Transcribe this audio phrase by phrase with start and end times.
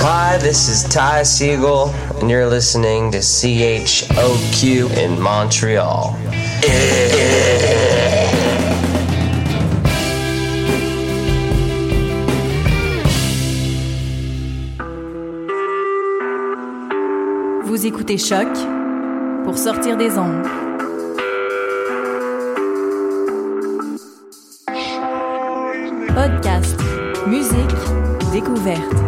[0.00, 1.88] Hi, this is Ty Siegel,
[2.20, 6.16] and you're listening to CHOQ in Montreal.
[17.64, 18.46] Vous écoutez Choc
[19.44, 20.46] pour sortir des ondes.
[26.14, 26.78] Podcast,
[27.26, 27.74] musique,
[28.32, 29.07] découverte.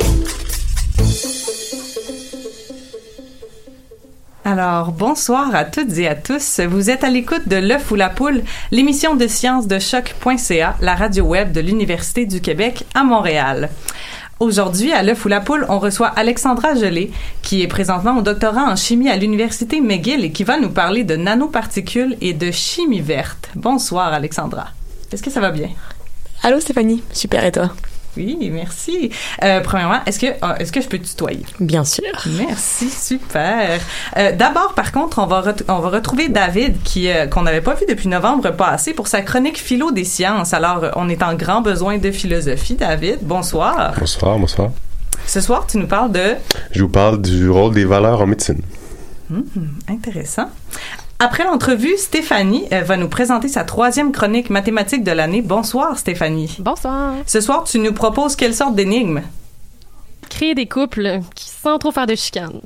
[4.51, 6.59] Alors, bonsoir à toutes et à tous.
[6.59, 10.93] Vous êtes à l'écoute de L'œuf ou la poule, l'émission de sciences de choc.ca, la
[10.93, 13.69] radio web de l'Université du Québec à Montréal.
[14.41, 18.69] Aujourd'hui, à L'œuf ou la poule, on reçoit Alexandra Gelé, qui est présentement au doctorat
[18.69, 22.99] en chimie à l'Université McGill et qui va nous parler de nanoparticules et de chimie
[22.99, 23.51] verte.
[23.55, 24.67] Bonsoir, Alexandra.
[25.13, 25.69] Est-ce que ça va bien?
[26.43, 27.71] Allô Stéphanie, super et toi?
[28.17, 29.09] Oui, merci.
[29.43, 31.43] Euh, premièrement, est-ce que, euh, est-ce que je peux te tutoyer?
[31.59, 32.03] Bien sûr.
[32.37, 33.79] Merci, super.
[34.17, 37.61] Euh, D'abord, par contre, on va, ret- on va retrouver David, qui euh, qu'on n'avait
[37.61, 40.53] pas vu depuis novembre passé, pour sa chronique Philo des sciences.
[40.53, 42.75] Alors, on est en grand besoin de philosophie.
[42.75, 43.93] David, bonsoir.
[43.97, 44.71] Bonsoir, bonsoir.
[45.25, 46.35] Ce soir, tu nous parles de...
[46.71, 48.61] Je vous parle du rôle des valeurs en médecine.
[49.29, 49.41] Hmm,
[49.87, 50.49] intéressant.
[51.23, 55.43] Après l'entrevue, Stéphanie euh, va nous présenter sa troisième chronique mathématique de l'année.
[55.43, 56.57] Bonsoir, Stéphanie.
[56.57, 57.13] Bonsoir.
[57.27, 59.21] Ce soir, tu nous proposes quelle sorte d'énigme?
[60.31, 62.61] Créer des couples qui, sans trop faire de chicane.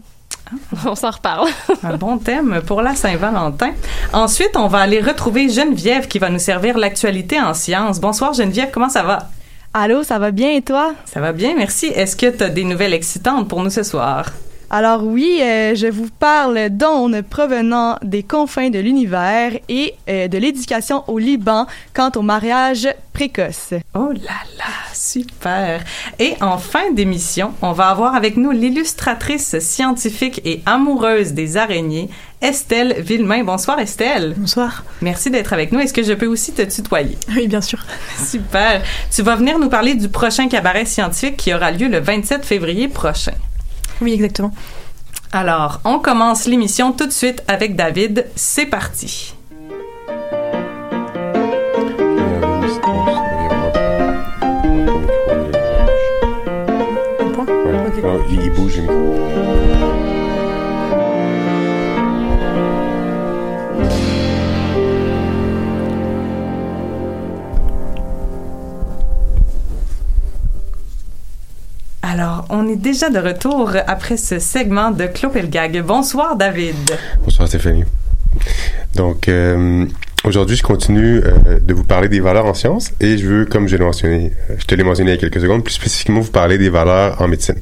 [0.85, 1.49] On s'en reparle.
[1.83, 3.71] Un bon thème pour la Saint-Valentin.
[4.13, 7.99] Ensuite, on va aller retrouver Geneviève qui va nous servir l'actualité en sciences.
[7.99, 9.31] Bonsoir Geneviève, comment ça va?
[9.73, 10.93] Allô, ça va bien et toi?
[11.03, 11.87] Ça va bien, merci.
[11.87, 14.27] Est-ce que tu as des nouvelles excitantes pour nous ce soir?
[14.69, 20.37] Alors oui, euh, je vous parle d'ondes provenant des confins de l'univers et euh, de
[20.37, 23.73] l'éducation au Liban quant au mariage précoce.
[23.93, 25.83] Oh là là, super.
[26.19, 32.09] Et en fin d'émission, on va avoir avec nous l'illustratrice scientifique et amoureuse des araignées,
[32.41, 33.43] Estelle Villemain.
[33.43, 34.33] Bonsoir Estelle.
[34.35, 34.83] Bonsoir.
[35.01, 35.79] Merci d'être avec nous.
[35.79, 37.17] Est-ce que je peux aussi te tutoyer?
[37.35, 37.79] Oui, bien sûr.
[38.17, 38.81] Super.
[39.13, 42.87] Tu vas venir nous parler du prochain cabaret scientifique qui aura lieu le 27 février
[42.87, 43.33] prochain.
[44.01, 44.51] Oui, exactement.
[45.31, 48.25] Alors, on commence l'émission tout de suite avec David.
[48.35, 49.33] C'est parti.
[58.31, 59.64] Il bouge le micro.
[72.69, 75.81] Est déjà de retour après ce segment de Clopelgag.
[75.81, 76.75] Bonsoir David.
[77.23, 77.83] Bonsoir Stéphanie.
[78.95, 79.85] Donc, euh,
[80.23, 83.67] aujourd'hui, je continue euh, de vous parler des valeurs en sciences et je veux, comme
[83.67, 86.21] je l'ai mentionné, euh, je te l'ai mentionné il y a quelques secondes, plus spécifiquement
[86.21, 87.55] vous parler des valeurs en médecine.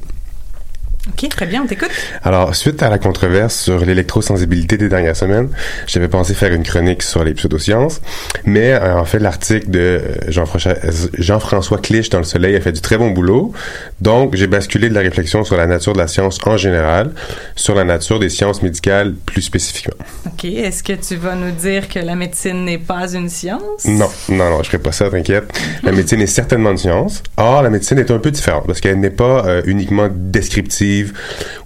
[1.06, 1.90] OK, très bien, on t'écoute.
[2.22, 5.50] Alors, suite à la controverse sur l'électrosensibilité des dernières semaines,
[5.86, 8.00] j'avais pensé faire une chronique sur les pseudosciences,
[8.46, 10.76] mais euh, en fait, l'article de euh, Jean-François
[11.18, 13.52] Jean Clich dans Le Soleil a fait du très bon boulot,
[14.00, 17.10] donc j'ai basculé de la réflexion sur la nature de la science en général,
[17.54, 19.96] sur la nature des sciences médicales plus spécifiquement.
[20.24, 23.84] OK, est-ce que tu vas nous dire que la médecine n'est pas une science?
[23.84, 25.52] Non, non, non, je ferai pas ça, t'inquiète.
[25.82, 27.22] La médecine est certainement une science.
[27.36, 30.93] Or, la médecine est un peu différente, parce qu'elle n'est pas euh, uniquement descriptive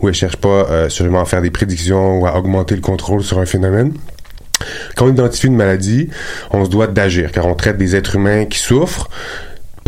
[0.01, 3.23] où elle cherche pas euh, sûrement à faire des prédictions ou à augmenter le contrôle
[3.23, 3.93] sur un phénomène.
[4.97, 6.09] Quand on identifie une maladie,
[6.51, 9.09] on se doit d'agir, car on traite des êtres humains qui souffrent,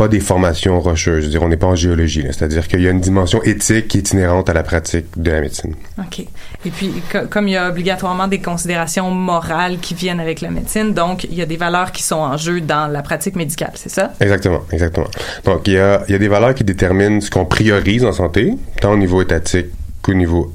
[0.01, 1.21] pas des formations rocheuses.
[1.21, 2.25] Je veux dire, on n'est pas en géologie.
[2.31, 5.43] C'est-à-dire qu'il y a une dimension éthique qui est inhérente à la pratique de la
[5.43, 5.75] médecine.
[5.99, 6.21] OK.
[6.21, 6.91] Et puis,
[7.29, 11.35] comme il y a obligatoirement des considérations morales qui viennent avec la médecine, donc il
[11.35, 14.15] y a des valeurs qui sont en jeu dans la pratique médicale, c'est ça?
[14.21, 15.09] Exactement, exactement.
[15.45, 18.13] Donc, il y a, il y a des valeurs qui déterminent ce qu'on priorise en
[18.13, 19.67] santé, tant au niveau étatique
[20.01, 20.51] qu'au niveau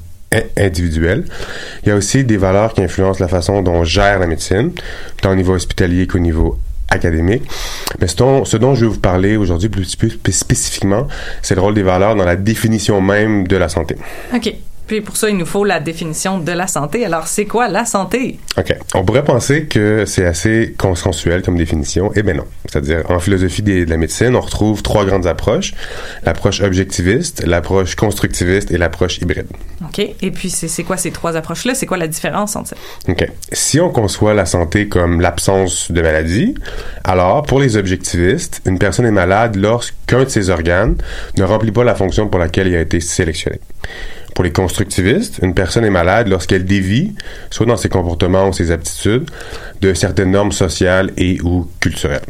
[0.56, 1.24] individuel.
[1.84, 4.72] Il y a aussi des valeurs qui influencent la façon dont on gère la médecine,
[5.22, 7.42] tant au niveau hospitalier qu'au niveau académique.
[8.00, 11.06] Mais ce dont, je vais vous parler aujourd'hui plus, spécifiquement,
[11.42, 13.96] c'est le rôle des valeurs dans la définition même de la santé.
[14.86, 17.04] Puis pour ça, il nous faut la définition de la santé.
[17.04, 18.38] Alors, c'est quoi la santé?
[18.56, 18.76] OK.
[18.94, 22.12] On pourrait penser que c'est assez consensuel comme définition.
[22.14, 22.44] Eh bien non.
[22.66, 25.74] C'est-à-dire, en philosophie de la médecine, on retrouve trois grandes approches.
[26.24, 29.48] L'approche objectiviste, l'approche constructiviste et l'approche hybride.
[29.82, 29.98] OK.
[29.98, 31.74] Et puis, c'est quoi ces trois approches-là?
[31.74, 32.76] C'est quoi la différence entre ça?
[33.08, 33.28] OK.
[33.52, 36.54] Si on conçoit la santé comme l'absence de maladie,
[37.04, 40.96] alors, pour les objectivistes, une personne est malade lorsqu'un de ses organes
[41.36, 43.60] ne remplit pas la fonction pour laquelle il a été sélectionné.
[44.36, 47.14] Pour les constructivistes, une personne est malade lorsqu'elle dévie,
[47.48, 49.30] soit dans ses comportements ou ses aptitudes,
[49.80, 52.20] de certaines normes sociales et ou culturelles.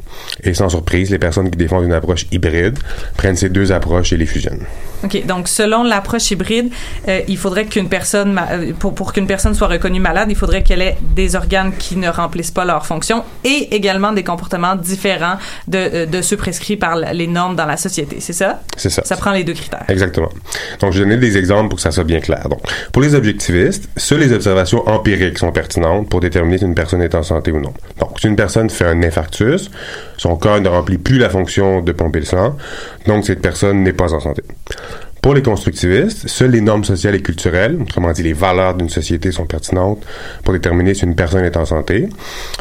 [0.44, 2.79] Et sans surprise, les personnes qui défendent une approche hybride
[3.17, 4.62] prennent ces deux approches et les fusionnent.
[5.05, 5.27] OK.
[5.27, 6.71] Donc, selon l'approche hybride,
[7.09, 10.63] euh, il faudrait qu'une personne, euh, pour, pour qu'une personne soit reconnue malade, il faudrait
[10.63, 15.37] qu'elle ait des organes qui ne remplissent pas leur fonction et également des comportements différents
[15.69, 18.19] de, euh, de ceux prescrits par les normes dans la société.
[18.21, 18.61] C'est ça?
[18.77, 19.03] C'est ça.
[19.05, 19.85] Ça prend les deux critères.
[19.89, 20.31] Exactement.
[20.81, 22.49] Donc, je vais donner des exemples pour que ça soit bien clair.
[22.49, 22.61] Donc,
[22.93, 27.15] pour les objectivistes, seules les observations empiriques sont pertinentes pour déterminer si une personne est
[27.15, 27.73] en santé ou non.
[27.99, 29.71] Donc, si une personne fait un infarctus,
[30.17, 32.57] son corps ne remplit plus la fonction de pomper le sang,
[33.07, 34.43] donc cette personne n'est pas en santé.
[35.27, 39.33] Pour les constructivistes, seules les normes sociales et culturelles, autrement dit les valeurs d'une société,
[39.33, 40.07] sont pertinentes
[40.45, 42.09] pour déterminer si une personne est en santé.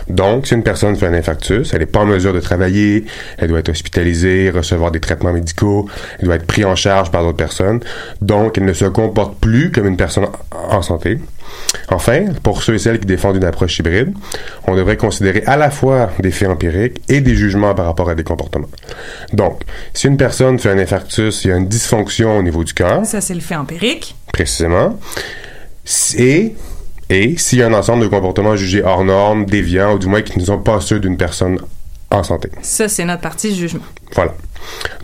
[0.10, 3.06] Donc, si une personne fait un infarctus, elle n'est pas en mesure de travailler,
[3.38, 5.88] elle doit être hospitalisée, recevoir des traitements médicaux,
[6.18, 7.82] elle doit être prise en charge par d'autres personnes.
[8.22, 11.20] Donc, elle ne se comporte plus comme une personne en santé.
[11.90, 14.14] Enfin, pour ceux et celles qui défendent une approche hybride,
[14.66, 18.16] on devrait considérer à la fois des faits empiriques et des jugements par rapport à
[18.16, 18.70] des comportements.
[19.34, 19.62] Donc,
[19.94, 23.06] si une personne fait un infarctus, il y a une dysfonction au niveau du cœur.
[23.06, 24.16] Ça, c'est le fait empirique.
[24.34, 24.98] Précisément.
[26.18, 26.56] Et,
[27.10, 30.22] et s'il y a un ensemble de comportements jugés hors normes, déviants, ou du moins
[30.22, 31.60] qui ne sont pas ceux d'une personne
[32.10, 32.50] en santé.
[32.62, 33.84] Ça, c'est notre partie jugement.
[34.14, 34.34] Voilà.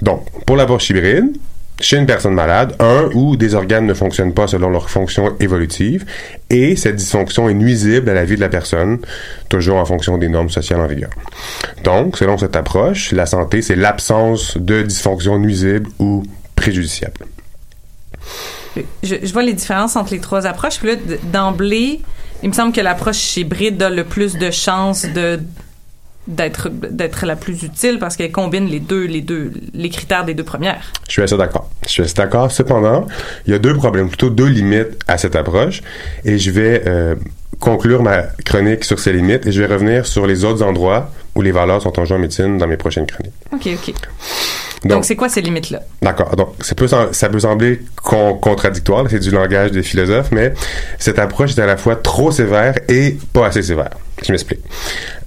[0.02, 1.38] Donc, pour l'approche hybride,
[1.80, 6.06] chez une personne malade, un ou des organes ne fonctionnent pas selon leur fonction évolutive
[6.50, 9.00] et cette dysfonction est nuisible à la vie de la personne,
[9.50, 11.10] toujours en fonction des normes sociales en vigueur.
[11.84, 16.24] Donc, selon cette approche, la santé, c'est l'absence de dysfonction nuisible ou
[16.56, 17.26] préjudiciable.
[19.04, 20.78] Je, vois les différences entre les trois approches.
[20.80, 22.02] Puis là, d'emblée,
[22.44, 25.40] il me semble que l'approche hybride a le plus de chances de
[26.28, 30.34] d'être d'être la plus utile parce qu'elle combine les deux les deux les critères des
[30.34, 30.92] deux premières.
[31.08, 31.70] Je suis assez d'accord.
[31.84, 32.52] Je suis assez d'accord.
[32.52, 33.08] Cependant,
[33.48, 35.82] il y a deux problèmes, plutôt deux limites à cette approche,
[36.24, 37.16] et je vais euh,
[37.60, 41.42] conclure ma chronique sur ces limites et je vais revenir sur les autres endroits où
[41.42, 43.34] les valeurs sont en jeu en médecine dans mes prochaines chroniques.
[43.54, 43.96] Ok, ok.
[44.84, 45.82] Donc, c'est quoi ces limites-là?
[46.02, 46.36] D'accord.
[46.36, 50.54] Donc, ça peut, ça peut sembler con, contradictoire, c'est du langage des philosophes, mais
[50.98, 53.92] cette approche est à la fois trop sévère et pas assez sévère.
[54.24, 54.62] Je m'explique.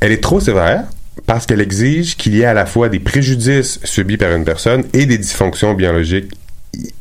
[0.00, 0.84] Elle est trop sévère
[1.26, 4.84] parce qu'elle exige qu'il y ait à la fois des préjudices subis par une personne
[4.92, 6.32] et des dysfonctions biologiques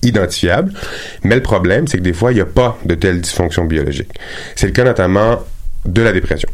[0.03, 0.71] identifiables.
[1.23, 4.11] Mais le problème, c'est que des fois, il n'y a pas de telles dysfonctions biologiques.
[4.55, 5.39] C'est le cas notamment
[5.85, 6.49] de la dépression.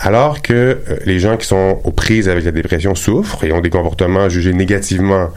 [0.00, 3.60] Alors que euh, les gens qui sont aux prises avec la dépression souffrent et ont
[3.60, 5.30] des comportements jugés négativement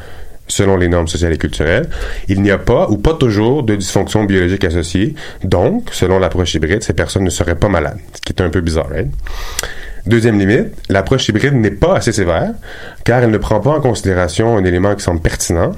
[0.50, 1.88] selon les normes sociales et culturelles,
[2.28, 5.16] il n'y a pas ou pas toujours de dysfonction biologique associée.
[5.44, 8.62] Donc, selon l'approche hybride, ces personnes ne seraient pas malades, ce qui est un peu
[8.62, 8.90] bizarre.
[10.06, 12.52] Deuxième limite, l'approche hybride n'est pas assez sévère
[13.04, 15.74] car elle ne prend pas en considération un élément qui semble pertinent,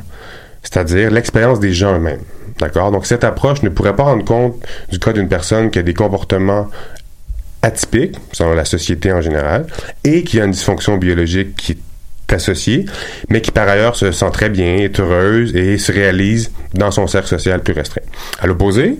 [0.63, 2.21] c'est-à-dire l'expérience des gens eux-mêmes.
[2.59, 2.91] D'accord?
[2.91, 4.55] Donc, cette approche ne pourrait pas rendre compte
[4.89, 6.67] du cas d'une personne qui a des comportements
[7.61, 9.67] atypiques, selon la société en général,
[10.03, 11.77] et qui a une dysfonction biologique qui
[12.33, 12.85] associée,
[13.29, 17.07] mais qui par ailleurs se sent très bien, est heureuse et se réalise dans son
[17.07, 18.01] cercle social plus restreint.
[18.39, 18.97] À l'opposé,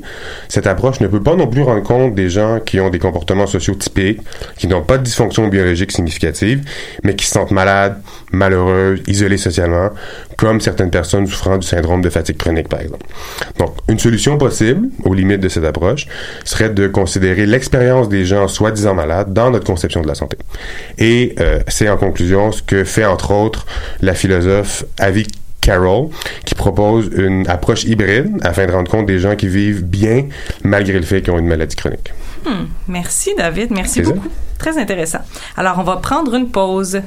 [0.50, 3.48] cette approche ne peut pas non plus rendre compte des gens qui ont des comportements
[3.48, 4.22] sociaux typiques,
[4.58, 6.62] qui n'ont pas de dysfonction biologique significative,
[7.04, 9.90] mais qui se sentent malades, malheureuses, isolées socialement,
[10.38, 13.06] comme certaines personnes souffrant du syndrome de fatigue chronique, par exemple.
[13.60, 16.08] Donc, une solution possible, aux limites de cette approche,
[16.44, 20.38] serait de considérer l'expérience des gens soi-disant malades dans notre conception de la santé.
[20.98, 23.66] Et euh, c'est en conclusion ce que fait entre autres
[24.02, 25.28] la philosophe Avi
[25.62, 26.10] Carroll,
[26.46, 30.26] qui propose une approche hybride afin de rendre compte des gens qui vivent bien
[30.64, 32.12] malgré le fait qu'ils ont une maladie chronique.
[32.46, 34.28] Hmm, merci David, merci beaucoup.
[34.58, 35.20] Très intéressant.
[35.56, 37.02] Alors on va prendre une pause.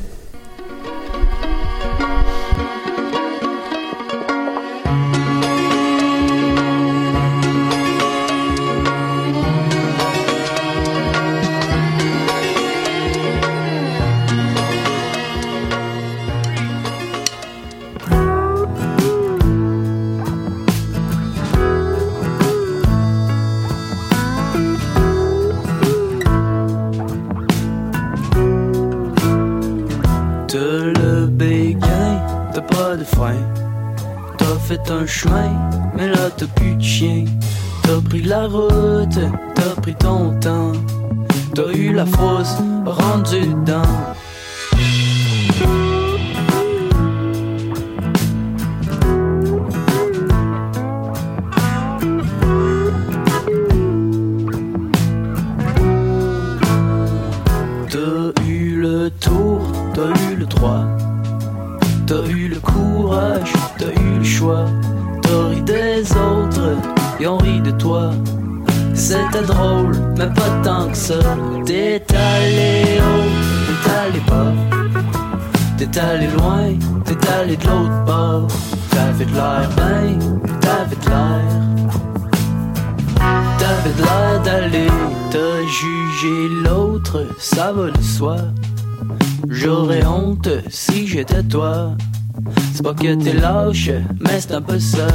[92.85, 95.07] Pas que t'es lâche, mais c'est un peu ça.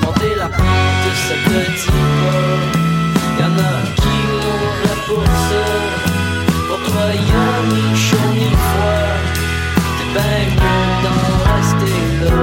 [0.00, 2.00] Monter la pente, ça te dit.
[3.38, 5.64] Y'en a qui mourraient pour ça.
[6.68, 9.12] Pour toi, y'a ni chaud ni froid.
[9.96, 12.36] T'es ben mieux d'en rester là.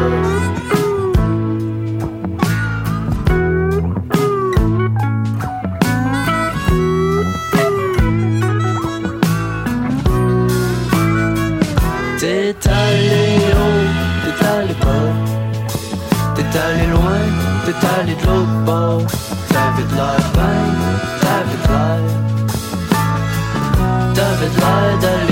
[12.19, 13.28] T'es allé
[16.51, 17.21] T'es allé loin,
[17.65, 19.05] t'es allé de l'autre bord.
[19.49, 20.65] T'avais de l'air ben,
[21.21, 22.01] t'avais de l'air.
[24.15, 25.28] T'avais de l'air d'aller.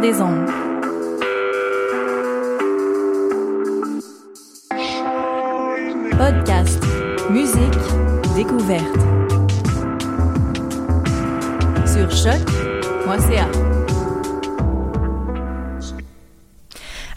[0.00, 0.63] Des ondes.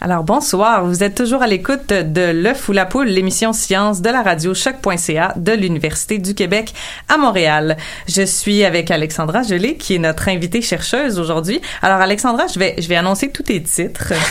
[0.08, 4.08] Alors bonsoir, vous êtes toujours à l'écoute de L'œuf ou la poule, l'émission science de
[4.08, 6.72] la radio choc.ca de l'Université du Québec
[7.10, 7.76] à Montréal.
[8.08, 11.60] Je suis avec Alexandra Gelé qui est notre invitée chercheuse aujourd'hui.
[11.82, 14.14] Alors Alexandra, je vais je vais annoncer tous tes titres.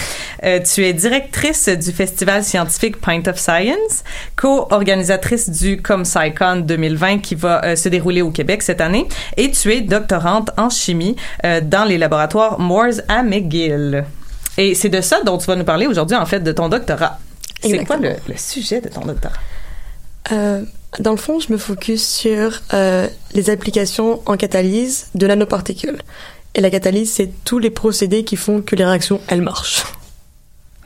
[0.43, 4.03] Euh, tu es directrice du festival scientifique Pint of Science,
[4.35, 9.73] co-organisatrice du ComSciCon 2020 qui va euh, se dérouler au Québec cette année et tu
[9.73, 14.05] es doctorante en chimie euh, dans les laboratoires Moores à McGill.
[14.57, 17.19] Et c'est de ça dont tu vas nous parler aujourd'hui, en fait, de ton doctorat.
[17.61, 19.35] C'est quoi le, le, sujet de ton doctorat?
[20.31, 20.63] Euh,
[20.99, 25.97] dans le fond, je me focus sur euh, les applications en catalyse de nanoparticules.
[26.55, 29.83] Et la catalyse, c'est tous les procédés qui font que les réactions, elles marchent.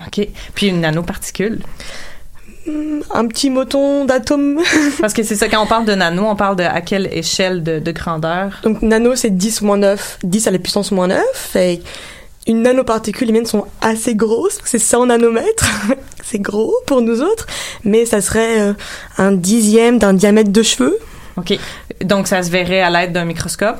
[0.06, 0.28] OK.
[0.54, 1.62] Puis une nanoparticule?
[2.68, 4.62] Hmm, un petit moton d'atome.
[5.00, 7.64] Parce que c'est ça, quand on parle de nano, on parle de à quelle échelle
[7.64, 8.60] de, de grandeur?
[8.64, 11.24] Donc, nano, c'est 10 moins 9, 10 à la puissance moins 9.
[11.34, 11.82] Fait
[12.48, 15.70] une nanoparticule, les miennes sont assez grosses, c'est 100 nanomètres.
[16.24, 17.46] c'est gros pour nous autres,
[17.84, 18.74] mais ça serait euh,
[19.18, 20.98] un dixième d'un diamètre de cheveux.
[21.38, 21.58] OK.
[22.04, 23.78] Donc, ça se verrait à l'aide d'un microscope?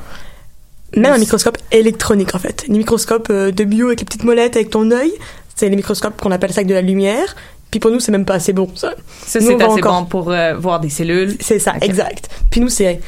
[0.96, 2.64] Même un microscope électronique, en fait.
[2.68, 5.12] Les microscopes euh, de bio avec les petites molettes avec ton œil,
[5.56, 7.34] c'est les microscopes qu'on appelle ça avec de la lumière.
[7.70, 8.94] Puis pour nous, c'est même pas assez bon, ça.
[9.26, 11.36] Ça, c'est assez bon pour euh, voir des cellules.
[11.40, 12.28] C'est ça, exact.
[12.50, 13.00] Puis nous, c'est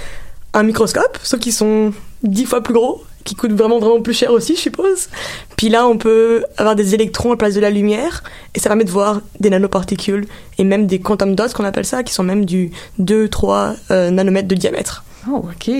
[0.54, 1.92] un microscope, sauf qu'ils sont
[2.22, 5.08] dix fois plus gros, qui coûtent vraiment, vraiment plus cher aussi, je suppose.
[5.56, 8.22] Puis là, on peut avoir des électrons à la place de la lumière,
[8.54, 10.26] et ça permet de voir des nanoparticules,
[10.58, 14.48] et même des quantum dots, qu'on appelle ça, qui sont même du 2-3 euh, nanomètres
[14.48, 15.04] de diamètre.
[15.28, 15.70] Oh, OK.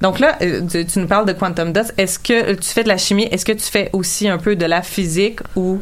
[0.00, 1.80] Donc là, euh, tu, tu, nous parles de quantum dots.
[1.96, 3.28] Est-ce que tu fais de la chimie?
[3.30, 5.78] Est-ce que tu fais aussi un peu de la physique ou?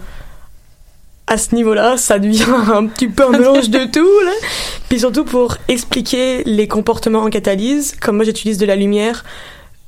[1.26, 2.44] À ce niveau-là, ça devient
[2.74, 4.20] un petit peu un mélange de tout.
[4.24, 4.32] Là.
[4.88, 9.24] Puis surtout pour expliquer les comportements en catalyse, comme moi j'utilise de la lumière,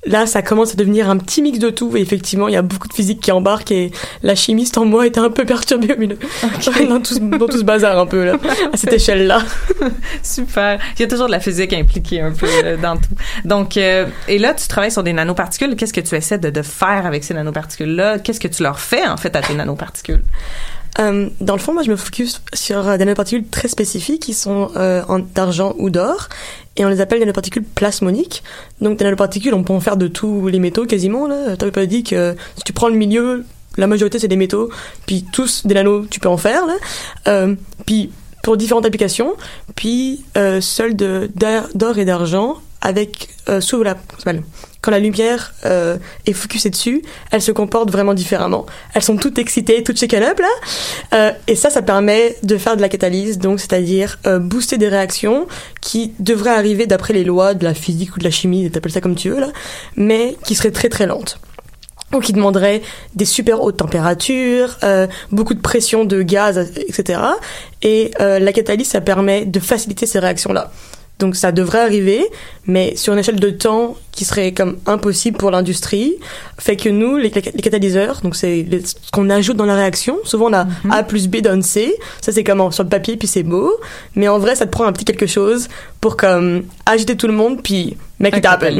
[0.05, 1.97] là ça commence à devenir un petit mix de tout.
[1.97, 3.91] Et effectivement, il y a beaucoup de physique qui embarque et
[4.23, 6.19] la chimiste en moi était un peu perturbée au milieu.
[6.67, 6.87] Okay.
[6.87, 8.37] dans, tout, dans tout ce bazar un peu là,
[8.73, 9.43] à cette échelle-là.
[10.23, 10.79] Super.
[10.97, 12.47] Il y a toujours de la physique impliquée un peu
[12.81, 13.15] dans tout.
[13.45, 15.77] Donc, euh, et là, tu travailles sur des nanoparticules.
[15.77, 18.19] Qu'est-ce que tu essaies de, de faire avec ces nanoparticules-là?
[18.19, 20.23] Qu'est-ce que tu leur fais en fait à tes nanoparticules?
[20.99, 24.71] Euh, dans le fond, moi, je me focus sur des nanoparticules très spécifiques qui sont
[24.77, 25.03] euh,
[25.35, 26.29] d'argent ou d'or,
[26.77, 28.43] et on les appelle des nanoparticules plasmoniques.
[28.81, 31.27] Donc, des nanoparticules, on peut en faire de tous les métaux quasiment.
[31.27, 33.45] Là, t'avais pas dit que si tu prends le milieu,
[33.77, 34.71] la majorité c'est des métaux,
[35.07, 36.67] puis tous des nanos, tu peux en faire.
[36.67, 36.75] Là.
[37.29, 37.55] Euh,
[37.87, 38.11] puis
[38.43, 39.35] pour différentes applications,
[39.75, 43.97] puis euh, seul d'or et d'argent avec euh, sous la
[44.83, 48.67] quand la lumière euh, est focusée dessus, elles se comportent vraiment différemment.
[48.95, 50.35] Elles sont toutes excitées, toutes shaken là,
[51.15, 54.89] euh, et ça, ça permet de faire de la catalyse, donc c'est-à-dire euh, booster des
[54.89, 55.47] réactions
[55.81, 59.01] qui devraient arriver d'après les lois de la physique ou de la chimie, t'appelles ça
[59.01, 59.49] comme tu veux là,
[59.97, 61.39] mais qui seraient très très lentes
[62.13, 62.83] ou qui demanderait
[63.15, 67.21] des super hautes températures, euh, beaucoup de pression de gaz, etc.
[67.83, 70.71] Et euh, la catalyse, ça permet de faciliter ces réactions-là.
[71.19, 72.27] Donc ça devrait arriver,
[72.67, 76.15] mais sur une échelle de temps qui serait comme impossible pour l'industrie,
[76.59, 80.47] fait que nous, les, les catalyseurs, donc c'est ce qu'on ajoute dans la réaction, souvent
[80.51, 80.91] on a Mhm.
[80.91, 83.73] A plus B donne C, ça c'est comme sur le papier puis c'est beau,
[84.17, 85.69] mais en vrai ça te prend un petit quelque chose
[86.01, 88.77] pour comme agiter tout le monde puis make Un it happen.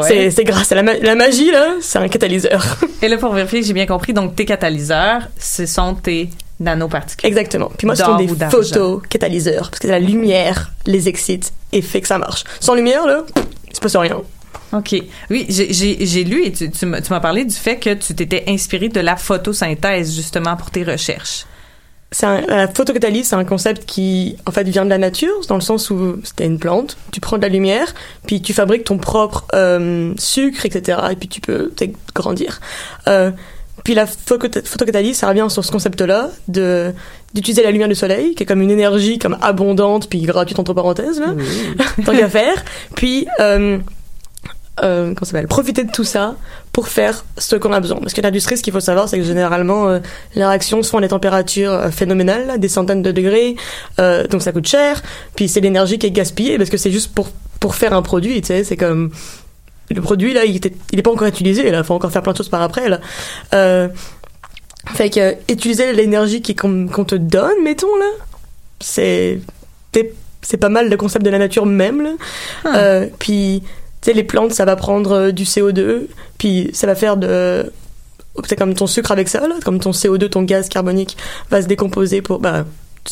[0.00, 0.30] ouais.
[0.30, 2.78] C'est- grâce à la, ma- la magie là, c'est un catalyseur.
[3.00, 4.12] Et là, pour vérifier, j'ai bien compris.
[4.12, 7.28] Donc, tes catalyseurs, ce sont tes nanoparticules.
[7.28, 7.70] Exactement.
[7.76, 12.08] Puis moi, ce sont des photocatalyseurs, parce que la lumière les excite et fait que
[12.08, 12.44] ça marche.
[12.60, 13.24] Sans lumière, là,
[13.68, 14.20] il se passe rien.
[14.72, 14.96] OK.
[15.30, 19.00] Oui, j'ai- lu et tu, tu m'as parlé du fait que tu t'étais inspiré de
[19.00, 21.44] la photosynthèse, justement, pour tes recherches.
[22.22, 25.60] Un- la photocatalyse, c'est un concept qui, en fait, vient de la nature, dans le
[25.60, 27.92] sens où c'était une plante, tu prends de la lumière,
[28.26, 31.72] puis tu fabriques ton propre euh, sucre, etc., et puis tu peux
[32.14, 32.60] grandir.
[33.08, 33.30] Euh,
[33.86, 36.92] puis la photocatalyse, ça revient sur ce concept-là, de
[37.34, 40.74] d'utiliser la lumière du soleil, qui est comme une énergie comme abondante, puis gratuite entre
[40.74, 41.34] parenthèses, là,
[42.04, 42.64] tant qu'à faire.
[42.96, 43.78] Puis, euh,
[44.82, 45.46] euh, comment ça s'appelle?
[45.46, 46.34] Profiter de tout ça
[46.72, 48.00] pour faire ce qu'on a besoin.
[48.00, 50.00] Parce que l'industrie ce qu'il faut savoir c'est que généralement euh,
[50.34, 53.54] les réactions se font à des températures euh, phénoménales des centaines de degrés
[54.00, 55.00] euh, donc ça coûte cher.
[55.36, 57.28] Puis c'est l'énergie qui est gaspillée parce que c'est juste pour
[57.60, 59.10] pour faire un produit tu sais c'est comme
[59.90, 61.82] le produit là il était il est pas encore utilisé là.
[61.84, 63.00] Faut encore faire plein de choses par après là.
[63.54, 63.88] Euh,
[64.94, 68.06] fait que euh, utiliser l'énergie qui qu'on te donne mettons là
[68.80, 69.40] c'est
[70.42, 72.10] c'est- pas mal le concept de la nature même là.
[72.76, 73.62] Euh, puis
[74.00, 76.06] tu sais les plantes ça va prendre du CO2
[76.38, 77.72] puis ça va faire de
[78.46, 81.16] c'est comme ton sucre avec ça là comme ton CO2 ton gaz carbonique
[81.50, 82.64] va se décomposer pour bah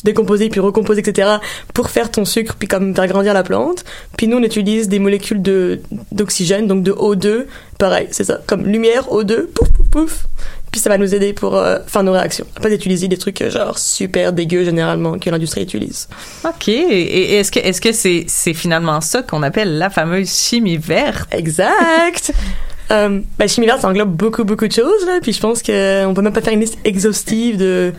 [0.03, 1.37] décomposer puis recomposer etc
[1.73, 3.85] pour faire ton sucre puis comme faire grandir la plante
[4.17, 5.81] puis nous on utilise des molécules de
[6.13, 7.47] d'oxygène donc de O2
[7.79, 10.27] pareil c'est ça comme lumière O2 pouf pouf pouf
[10.73, 13.51] puis ça va nous aider pour euh, faire nos réactions pas d'utiliser des trucs euh,
[13.51, 16.09] genre super dégueux généralement que l'industrie utilise
[16.45, 16.69] OK.
[16.69, 20.77] Et, et est-ce que est-ce que c'est c'est finalement ça qu'on appelle la fameuse chimie
[20.77, 21.33] verte?
[21.33, 22.33] Exact.
[22.91, 25.19] Euh, bah, chimie verte, ça englobe beaucoup, beaucoup de choses, là.
[25.23, 27.95] Puis je pense qu'on peut même pas faire une liste exhaustive de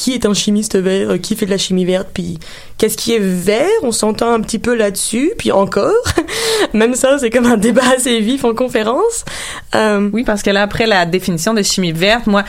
[0.00, 2.38] qui est un chimiste vert, euh, qui fait de la chimie verte, puis
[2.78, 5.92] qu'est-ce qui est vert, on s'entend un petit peu là-dessus, puis encore,
[6.72, 9.26] même ça, c'est comme un débat assez vif en conférence.
[9.74, 12.44] Euh, oui, parce que là, après la définition de chimie verte, moi,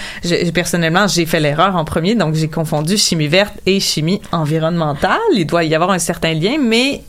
[0.53, 5.19] personnellement, j'ai fait l'erreur en premier, donc j'ai confondu chimie verte et chimie environnementale.
[5.33, 7.01] Il doit y avoir un certain lien, mais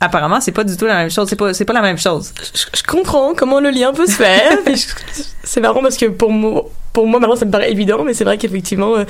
[0.00, 1.28] apparemment c'est pas du tout la même chose.
[1.28, 2.32] C'est pas c'est pas la même chose.
[2.54, 4.58] Je, comprends comment le lien peut se faire
[5.42, 8.24] c'est marrant parce que pour moi pour moi maintenant ça me paraît évident mais c'est
[8.24, 9.04] vrai qu'effectivement euh,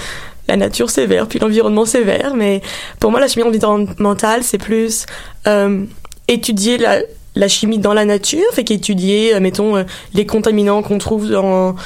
[0.49, 2.61] la nature c'est vert puis l'environnement c'est vert mais
[3.01, 5.07] pour moi la chimie environnementale c'est plus
[5.47, 5.85] euh,
[6.27, 7.03] étudier la
[7.35, 11.77] la chimie dans la nature, fait qu'étudier, euh, mettons, les contaminants qu'on trouve dans,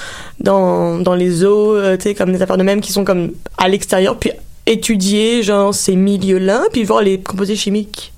[0.41, 3.69] dans, dans les eaux, tu sais, comme des affaires de même qui sont comme à
[3.69, 4.31] l'extérieur, puis
[4.65, 8.12] étudier, genre, ces milieux-là, puis voir les composés chimiques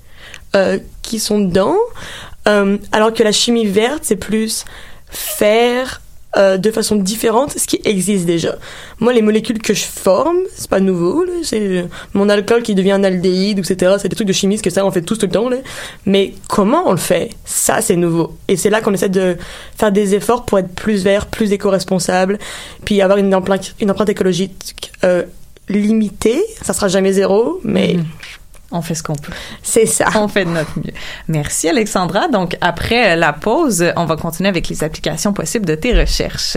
[0.55, 1.77] euh, qui sont dedans,
[2.49, 4.65] euh, alors que la chimie verte, c'est plus
[5.09, 6.01] faire
[6.37, 8.57] euh, de façon différente ce qui existe déjà.
[9.01, 11.25] Moi, les molécules que je forme, c'est pas nouveau.
[11.43, 13.97] C'est mon alcool qui devient un aldéhyde, etc.
[14.01, 15.49] C'est des trucs de chimie, que ça, on fait tous tout le temps.
[15.49, 15.59] Là.
[16.07, 17.31] Mais comment on le fait?
[17.45, 18.37] Ça, c'est nouveau.
[18.49, 19.37] Et c'est là qu'on essaie de
[19.77, 22.39] faire des efforts pour être plus vert, plus éco-responsable,
[22.85, 23.75] puis avoir une empreinte,
[24.09, 24.93] écologique
[25.69, 26.43] limitée.
[26.63, 28.05] Ça sera jamais zéro, mais mm
[28.71, 29.33] on fait ce qu'on peut.
[29.63, 30.07] C'est ça.
[30.17, 30.93] On fait de notre mieux.
[31.29, 32.29] Merci Alexandra.
[32.29, 36.57] Donc après la pause, on va continuer avec les applications possibles de tes recherches.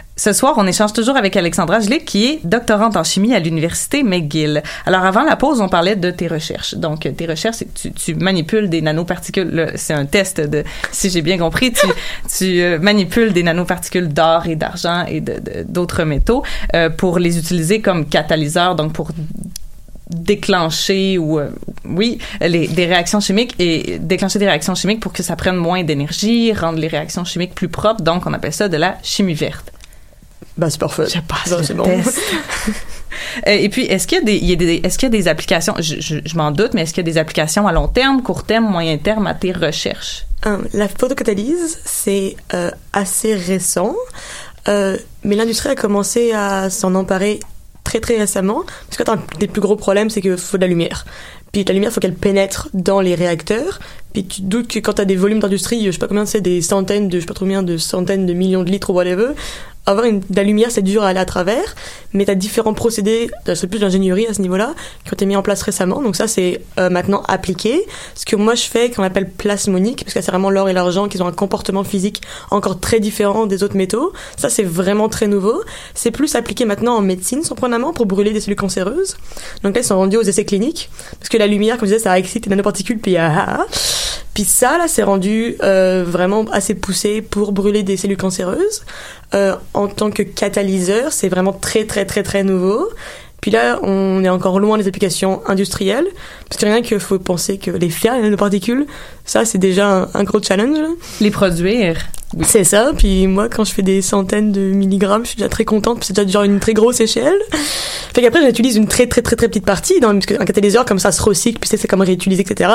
[0.17, 4.03] ce soir, on échange toujours avec Alexandra Gelick, qui est doctorante en chimie à l'université
[4.03, 4.61] McGill.
[4.85, 6.75] Alors, avant la pause, on parlait de tes recherches.
[6.75, 9.71] Donc, tes recherches, tu, tu manipules des nanoparticules.
[9.75, 11.87] C'est un test de, si j'ai bien compris, tu,
[12.37, 16.43] tu euh, manipules des nanoparticules d'or et d'argent et d'autres métaux
[16.75, 19.11] euh, pour les utiliser comme catalyseurs, donc pour
[20.09, 21.49] déclencher ou euh,
[21.85, 25.83] oui les, des réactions chimiques et déclencher des réactions chimiques pour que ça prenne moins
[25.83, 28.03] d'énergie, rendre les réactions chimiques plus propres.
[28.03, 29.71] Donc, on appelle ça de la chimie verte.
[30.57, 31.05] Bah, c'est parfait.
[31.07, 31.83] Je passe c'est bon.
[31.83, 32.19] test.
[33.47, 35.11] Euh, et puis, est-ce qu'il y a des, il y a des- est-ce qu'il y
[35.15, 37.67] a des applications, je, je, je m'en doute, mais est-ce qu'il y a des applications
[37.67, 40.25] à long terme, court terme, moyen terme à tes recherches?
[40.45, 43.95] Hum, La photocatalyse, c'est euh, assez récent,
[44.67, 47.39] euh, mais l'industrie a commencé à s'en emparer
[47.83, 50.67] très très récemment, parce que un des plus gros problèmes, c'est qu'il faut de la
[50.67, 51.05] lumière.
[51.51, 53.79] Puis la lumière, il faut qu'elle pénètre dans les réacteurs.
[54.13, 56.25] Puis tu te doutes que quand tu as des volumes d'industrie, je sais pas combien
[56.25, 58.89] c'est, des centaines de, je sais pas trop combien de centaines de millions de litres
[58.89, 59.27] ou whatever,
[59.85, 61.75] avoir de la lumière, c'est dur à aller à travers,
[62.13, 65.35] mais tu as différents procédés, c'est plus d'ingénierie à ce niveau-là, qui ont été mis
[65.35, 66.01] en place récemment.
[66.01, 67.85] Donc ça, c'est euh, maintenant appliqué.
[68.15, 71.07] Ce que moi je fais, qu'on appelle plasmonique, parce que c'est vraiment l'or et l'argent
[71.07, 74.13] qui ont un comportement physique encore très différent des autres métaux.
[74.37, 75.63] Ça, c'est vraiment très nouveau.
[75.93, 79.17] C'est plus appliqué maintenant en médecine, surprenamment, pour brûler des cellules cancéreuses.
[79.63, 82.03] Donc là, ils sont rendus aux essais cliniques, parce que la lumière, comme je disais,
[82.03, 83.65] ça excite les nanoparticules, puis ah, ah, ah.
[84.33, 88.83] Puis ça, là, c'est rendu euh, vraiment assez poussé pour brûler des cellules cancéreuses.
[89.33, 92.89] Euh, en tant que catalyseur, c'est vraiment très, très, très, très nouveau.
[93.41, 96.05] Puis là, on est encore loin des applications industrielles,
[96.47, 98.85] parce que rien qu'il faut penser que les faire, les nanoparticules,
[99.25, 100.77] ça, c'est déjà un, gros challenge.
[101.19, 101.97] Les produire.
[102.43, 102.91] C'est ça.
[102.97, 106.07] Puis moi, quand je fais des centaines de milligrammes, je suis déjà très contente, puis
[106.07, 107.37] c'est déjà genre une très grosse échelle.
[108.13, 110.99] Fait qu'après, j'utilise une très, très, très, très petite partie, dans, parce qu'un catalyseur, comme
[110.99, 112.69] ça, se recycle, puis c'est comme réutilisé, etc.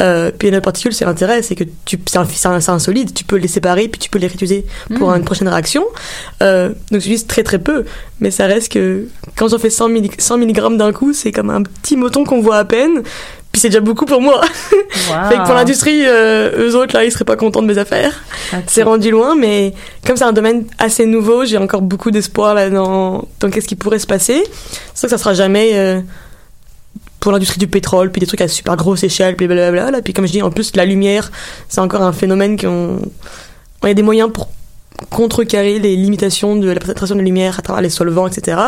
[0.00, 3.24] Euh, puis les nanoparticules, c'est l'intérêt, c'est que tu, c'est un, un, un solide, tu
[3.24, 4.66] peux les séparer, puis tu peux les réutiliser
[4.98, 5.16] pour Mm.
[5.18, 5.84] une prochaine réaction.
[6.42, 7.84] Euh, donc j'utilise très, très peu,
[8.20, 9.06] mais ça reste que
[9.36, 12.40] quand j'en fais 100, milli- 100 mg d'un coup, c'est comme un petit moton qu'on
[12.40, 13.02] voit à peine.
[13.52, 14.40] Puis c'est déjà beaucoup pour moi.
[14.90, 18.22] fait que pour l'industrie, euh, eux autres, là, ils seraient pas contents de mes affaires.
[18.66, 19.72] C'est rendu loin, mais
[20.06, 23.76] comme c'est un domaine assez nouveau, j'ai encore beaucoup d'espoir là dans, dans qu'est-ce qui
[23.76, 24.44] pourrait se passer.
[24.94, 26.00] C'est sûr que ça sera jamais euh,
[27.20, 29.90] pour l'industrie du pétrole, puis des trucs à super grosse échelle, puis blablabla.
[29.90, 30.02] Là.
[30.02, 31.30] Puis comme je dis, en plus, la lumière,
[31.68, 32.98] c'est encore un phénomène qu'on...
[33.80, 34.48] On a des moyens pour
[35.10, 38.58] contrecarrer les limitations de la pénétration de la lumière à travers les solvants, etc.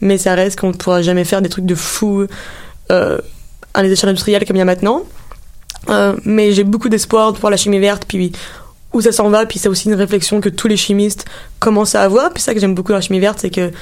[0.00, 2.26] Mais ça reste qu'on ne pourra jamais faire des trucs de fou
[2.92, 3.18] euh,
[3.74, 5.02] à les échelles industrielles comme il y a maintenant.
[5.90, 8.32] Euh, mais j'ai beaucoup d'espoir pour la chimie verte, puis
[8.92, 11.26] où ça s'en va, puis c'est aussi une réflexion que tous les chimistes
[11.58, 12.32] commencent à avoir.
[12.32, 13.72] Puis ça que j'aime beaucoup dans la chimie verte, c'est que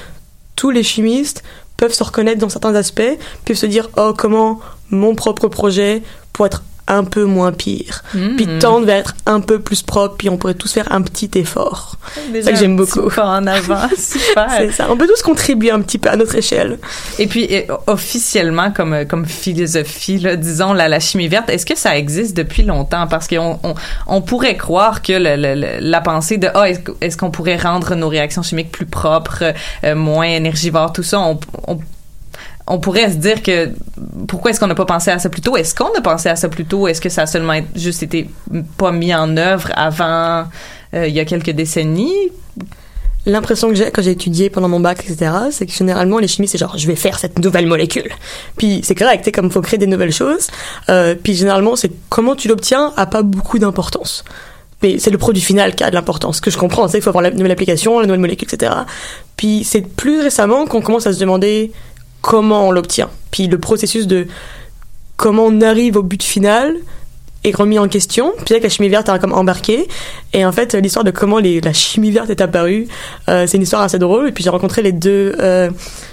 [0.56, 1.42] tous les chimistes
[1.76, 6.02] peuvent se reconnaître dans certains aspects, peuvent se dire oh comment mon propre projet
[6.32, 8.36] pourrait être un peu moins pire, Mhm.
[8.36, 11.30] puis tendre vers être un peu plus propre, puis on pourrait tous faire un petit
[11.36, 11.96] effort.
[12.32, 13.08] C'est ça que j'aime beaucoup.
[13.18, 13.88] en avant.
[13.96, 14.86] C'est ça.
[14.90, 16.78] On peut tous contribuer un petit peu à notre échelle.
[17.18, 17.48] Et puis,
[17.86, 22.36] officiellement, comme, euh, comme philosophie, là, disons, la, la chimie verte, est-ce que ça existe
[22.36, 23.06] depuis longtemps?
[23.06, 23.74] Parce qu'on on,
[24.06, 26.66] on pourrait croire que le, le- le- la pensée de ah,
[27.00, 29.44] est-ce qu'on pourrait rendre nos réactions chimiques plus propres,
[29.84, 31.78] euh, moins énergivores, tout ça, on, on,
[32.66, 33.70] on pourrait se dire que
[34.28, 35.56] pourquoi est-ce qu'on n'a pas pensé à ça plus tôt?
[35.56, 36.86] Est-ce qu'on a pensé à ça plus tôt?
[36.86, 38.28] Est-ce que ça a seulement juste été
[38.76, 40.44] pas mis en œuvre avant
[40.94, 42.30] euh, il y a quelques décennies?
[43.24, 46.52] L'impression que j'ai quand j'ai étudié pendant mon bac, etc., c'est que généralement les chimistes,
[46.52, 48.10] c'est genre, je vais faire cette nouvelle molécule.
[48.56, 50.48] Puis c'est correct, c'est comme faut créer des nouvelles choses.
[50.88, 54.24] Euh, puis généralement, c'est comment tu l'obtiens a pas beaucoup d'importance.
[54.82, 56.36] Mais c'est le produit final qui a de l'importance.
[56.36, 58.72] Ce que je comprends, c'est qu'il faut avoir la nouvelle application, la nouvelle molécule, etc.
[59.36, 61.70] Puis c'est plus récemment qu'on commence à se demander
[62.22, 63.10] comment on l'obtient.
[63.30, 64.26] Puis le processus de
[65.16, 66.76] comment on arrive au but final
[67.44, 68.32] est remis en question.
[68.44, 69.88] Puis avec la chimie verte a comme embarqué.
[70.32, 72.86] Et en fait, l'histoire de comment la chimie verte est apparue,
[73.28, 74.28] euh, c'est une histoire assez drôle.
[74.28, 75.70] Et puis j'ai rencontré les deux euh,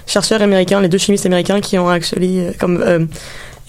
[0.08, 3.06] chercheurs américains, les deux chimistes américains qui ont actually, euh, comme euh,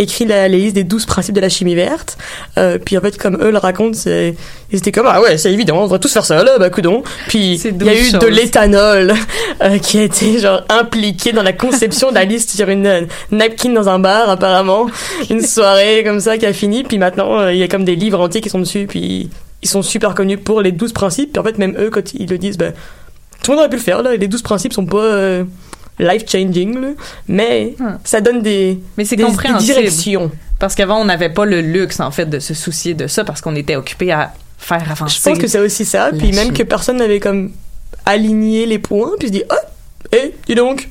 [0.00, 2.16] écrit la, les listes des 12 principes de la chimie verte.
[2.58, 4.34] Euh, puis en fait, comme eux le racontent, c'est,
[4.72, 7.02] ils étaient comme ah ouais, c'est évident, on devrait tous faire ça là, bah coudon.
[7.28, 9.14] Puis il y a 12 eu de l'éthanol
[9.62, 13.02] euh, qui a été genre impliqué dans la conception de la liste sur une euh,
[13.30, 14.86] napkin dans un bar apparemment,
[15.28, 16.82] une soirée comme ça qui a fini.
[16.82, 18.86] Puis maintenant, il y a comme des livres entiers qui sont dessus.
[18.88, 19.30] Puis
[19.62, 21.32] ils sont super connus pour les 12 principes.
[21.32, 22.70] Puis en fait, même eux, quand ils le disent, bah,
[23.42, 24.16] tout le monde aurait pu le faire là.
[24.16, 25.44] Les 12 principes sont pas
[25.98, 26.88] life changing, là,
[27.28, 27.74] mais
[28.04, 30.30] ça donne des, Mais c'est des, des directions.
[30.58, 33.40] Parce qu'avant, on n'avait pas le luxe, en fait, de se soucier de ça parce
[33.40, 35.18] qu'on était occupé à faire avancer.
[35.18, 36.10] Je pense que c'est aussi ça.
[36.16, 37.52] Puis même que personne n'avait comme
[38.04, 39.10] aligné les points.
[39.18, 40.88] Puis se dit, oh, hé, dis donc,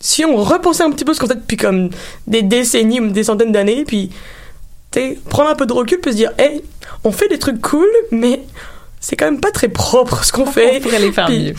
[0.00, 1.90] si on repensait un petit peu ce qu'on fait depuis comme
[2.26, 4.10] des décennies ou des centaines d'années, puis,
[4.92, 6.62] tu prendre un peu de recul, puis se dire, hé,
[7.04, 8.42] on fait des trucs cool, mais
[9.00, 10.76] c'est quand même pas très propre ce qu'on fait.
[10.78, 11.54] On pourrait les faire Puis, mieux.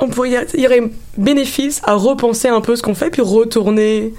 [0.00, 0.82] On pourrait, il y aurait
[1.16, 4.12] bénéfice à repenser un peu ce qu'on fait, puis retourner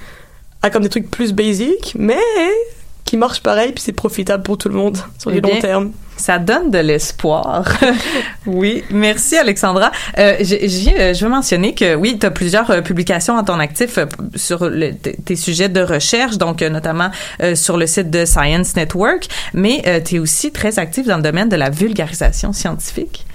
[0.61, 2.17] à comme des trucs plus basiques, mais
[3.03, 5.59] qui marchent pareil, puis c'est profitable pour tout le monde sur Eh le long bien,
[5.59, 5.91] terme.
[6.17, 7.67] Ça donne de l'espoir.
[8.45, 9.91] oui, merci Alexandra.
[10.17, 13.97] Euh, euh, je veux mentionner que oui, tu as plusieurs euh, publications à ton actif
[13.97, 17.11] euh, sur le- tes sujets de recherche, donc notamment
[17.53, 21.49] sur le site de Science Network, mais tu es aussi très actif dans le domaine
[21.49, 23.25] de la vulgarisation scientifique.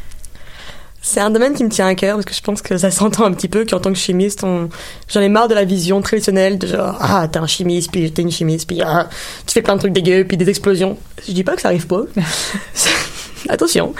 [1.02, 3.24] C'est un domaine qui me tient à cœur parce que je pense que ça s'entend
[3.24, 4.68] un petit peu qu'en tant que chimiste, on...
[5.08, 8.20] j'en ai marre de la vision traditionnelle de genre ah t'es un chimiste puis t'es
[8.22, 9.08] une chimiste puis ah,
[9.46, 10.98] tu fais plein de trucs dégueux puis des explosions.
[11.26, 12.02] Je dis pas que ça arrive pas,
[13.48, 13.94] attention,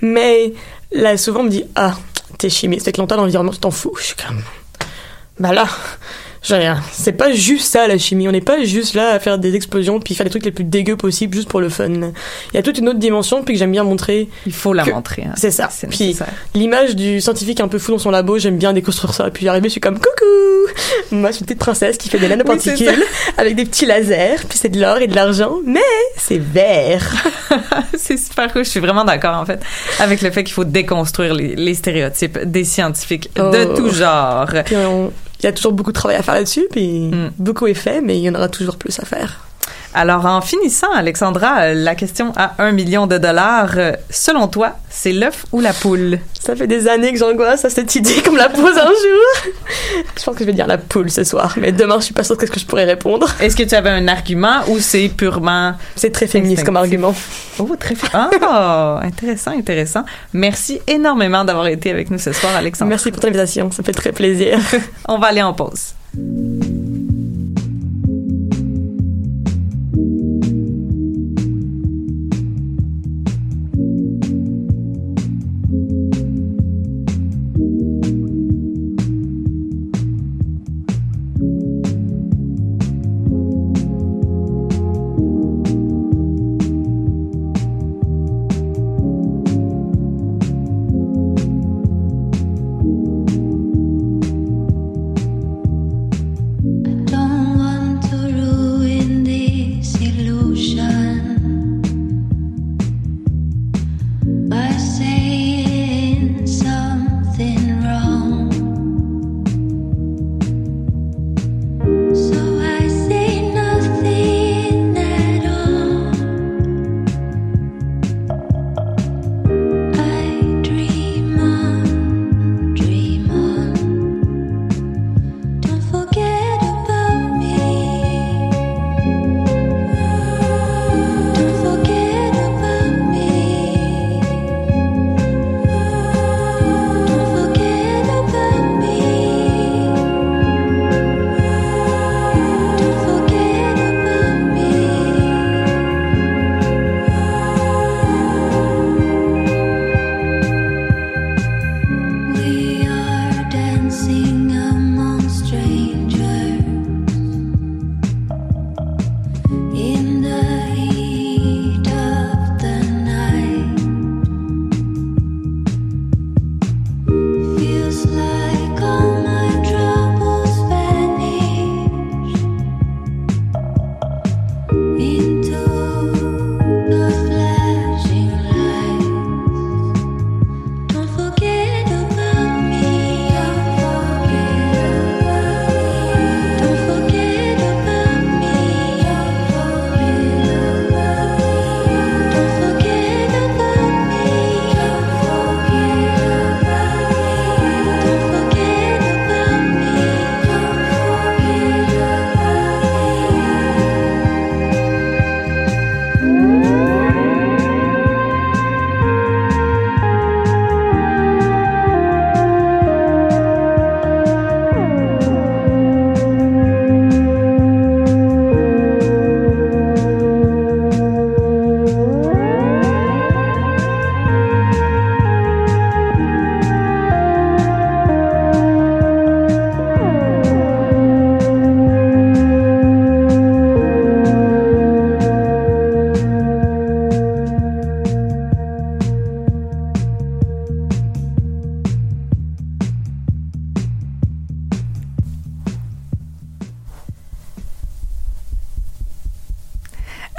[0.00, 0.54] mais
[0.92, 1.94] là souvent on me dit ah
[2.38, 3.94] t'es chimiste avec longtemps l'environnement tu t'en fous.
[3.98, 4.40] Je suis comme
[5.38, 5.68] bah là
[6.92, 8.28] c'est pas juste ça la chimie.
[8.28, 10.64] On n'est pas juste là à faire des explosions puis faire les trucs les plus
[10.64, 11.88] dégueux possibles juste pour le fun.
[11.88, 14.28] Il y a toute une autre dimension puis que j'aime bien montrer.
[14.46, 15.22] Il faut la que- montrer.
[15.24, 15.32] hein.
[15.36, 15.68] C'est ça.
[15.90, 16.16] Puis
[16.54, 19.30] l'image du scientifique un peu fou dans son labo, j'aime bien déconstruire ça.
[19.30, 20.72] Puis arrivé, je suis comme coucou.
[21.12, 24.36] Moi, je suis une petite princesse qui fait des nanoparticules Oui, avec des petits lasers.
[24.48, 25.80] Puis c'est de l'or et de l'argent, mais
[26.16, 27.12] c'est vert.
[27.96, 28.64] c'est super cool.
[28.64, 29.60] Je suis vraiment d'accord, en fait,
[29.98, 33.74] avec le fait qu'il faut déconstruire les, les stéréotypes des scientifiques de Oh.
[33.76, 34.46] tout genre.
[34.64, 36.66] Puis on- il y a toujours beaucoup de travail à faire là-dessus.
[36.70, 37.30] Puis Mm.
[37.38, 39.45] beaucoup est fait, mais il y en aura toujours plus à faire.
[39.98, 44.76] Alors, en finissant, Alexandra, euh, la question à un million de dollars, euh, selon toi,
[44.90, 46.18] c'est l'œuf ou la poule?
[46.38, 49.52] Ça fait des années que j'angoisse à cette idée qu'on me la pose un jour.
[50.18, 52.24] je pense que je vais dire la poule ce soir, mais demain, je suis pas
[52.24, 53.26] sûre de ce que je pourrais répondre.
[53.40, 55.72] Est-ce que tu avais un argument ou c'est purement...
[55.94, 57.14] C'est très féministe comme argument.
[57.58, 58.08] Oh, très fait.
[58.12, 60.04] Ah, intéressant, intéressant.
[60.34, 62.90] Merci énormément d'avoir été avec nous ce soir, Alexandra.
[62.90, 64.58] Merci pour ton invitation, ça fait très plaisir.
[65.08, 65.94] On va aller en pause.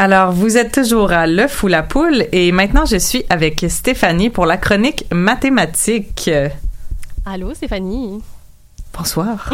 [0.09, 4.29] Alors, vous êtes toujours à l'œuf ou la poule et maintenant je suis avec Stéphanie
[4.29, 6.31] pour la chronique mathématique.
[7.25, 8.23] Allô, Stéphanie?
[8.97, 9.53] Bonsoir.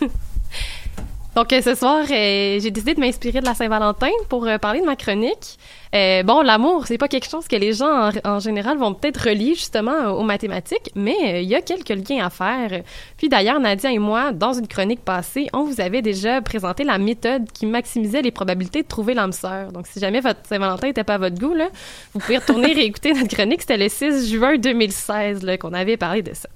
[1.36, 4.80] Donc, euh, ce soir, euh, j'ai décidé de m'inspirer de la Saint-Valentin pour euh, parler
[4.80, 5.58] de ma chronique.
[5.94, 9.28] Euh, bon, l'amour, c'est pas quelque chose que les gens, en, en général, vont peut-être
[9.28, 12.82] relier justement aux mathématiques, mais euh, il y a quelques liens à faire.
[13.18, 16.96] Puis d'ailleurs, Nadia et moi, dans une chronique passée, on vous avait déjà présenté la
[16.96, 19.70] méthode qui maximisait les probabilités de trouver l'âme sœur.
[19.70, 21.68] Donc, si jamais votre Saint-Valentin n'était pas à votre goût, là,
[22.14, 23.60] vous pouvez retourner réécouter notre chronique.
[23.60, 26.48] C'était le 6 juin 2016 là, qu'on avait parlé de ça.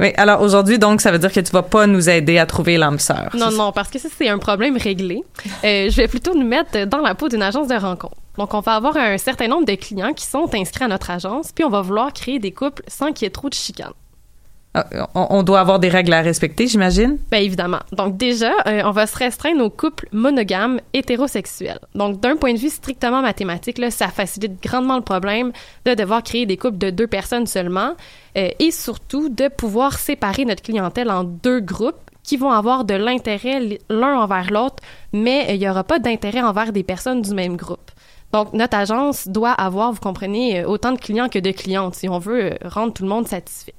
[0.00, 2.76] Oui, alors aujourd'hui, donc, ça veut dire que tu vas pas nous aider à trouver
[2.76, 3.30] l'âme sœur.
[3.34, 5.22] Non, non, parce que ça, c'est un problème réglé.
[5.64, 8.16] Euh, je vais plutôt nous mettre dans la peau d'une agence de rencontre.
[8.38, 11.52] Donc, on va avoir un certain nombre de clients qui sont inscrits à notre agence,
[11.52, 13.92] puis on va vouloir créer des couples sans qu'il y ait trop de chicanes.
[14.76, 14.84] Ah,
[15.14, 17.16] On, doit avoir des règles à respecter, j'imagine?
[17.30, 17.78] Bien évidemment.
[17.92, 21.78] Donc déjà, euh, on va se restreindre aux couples monogames hétérosexuels.
[21.94, 25.52] Donc d'un point de vue strictement mathématique, là, ça facilite grandement le problème
[25.86, 27.92] de devoir créer des couples de deux personnes seulement
[28.36, 32.94] euh, et surtout de pouvoir séparer notre clientèle en deux groupes qui vont avoir de
[32.94, 34.82] l'intérêt l'un envers l'autre,
[35.14, 37.90] mais euh, il n'y aura pas d'intérêt envers des personnes du même groupe.
[38.36, 42.06] Donc, notre agence doit avoir, vous comprenez, euh, autant de clients que de clientes si
[42.06, 43.72] on veut euh, rendre tout le monde satisfait.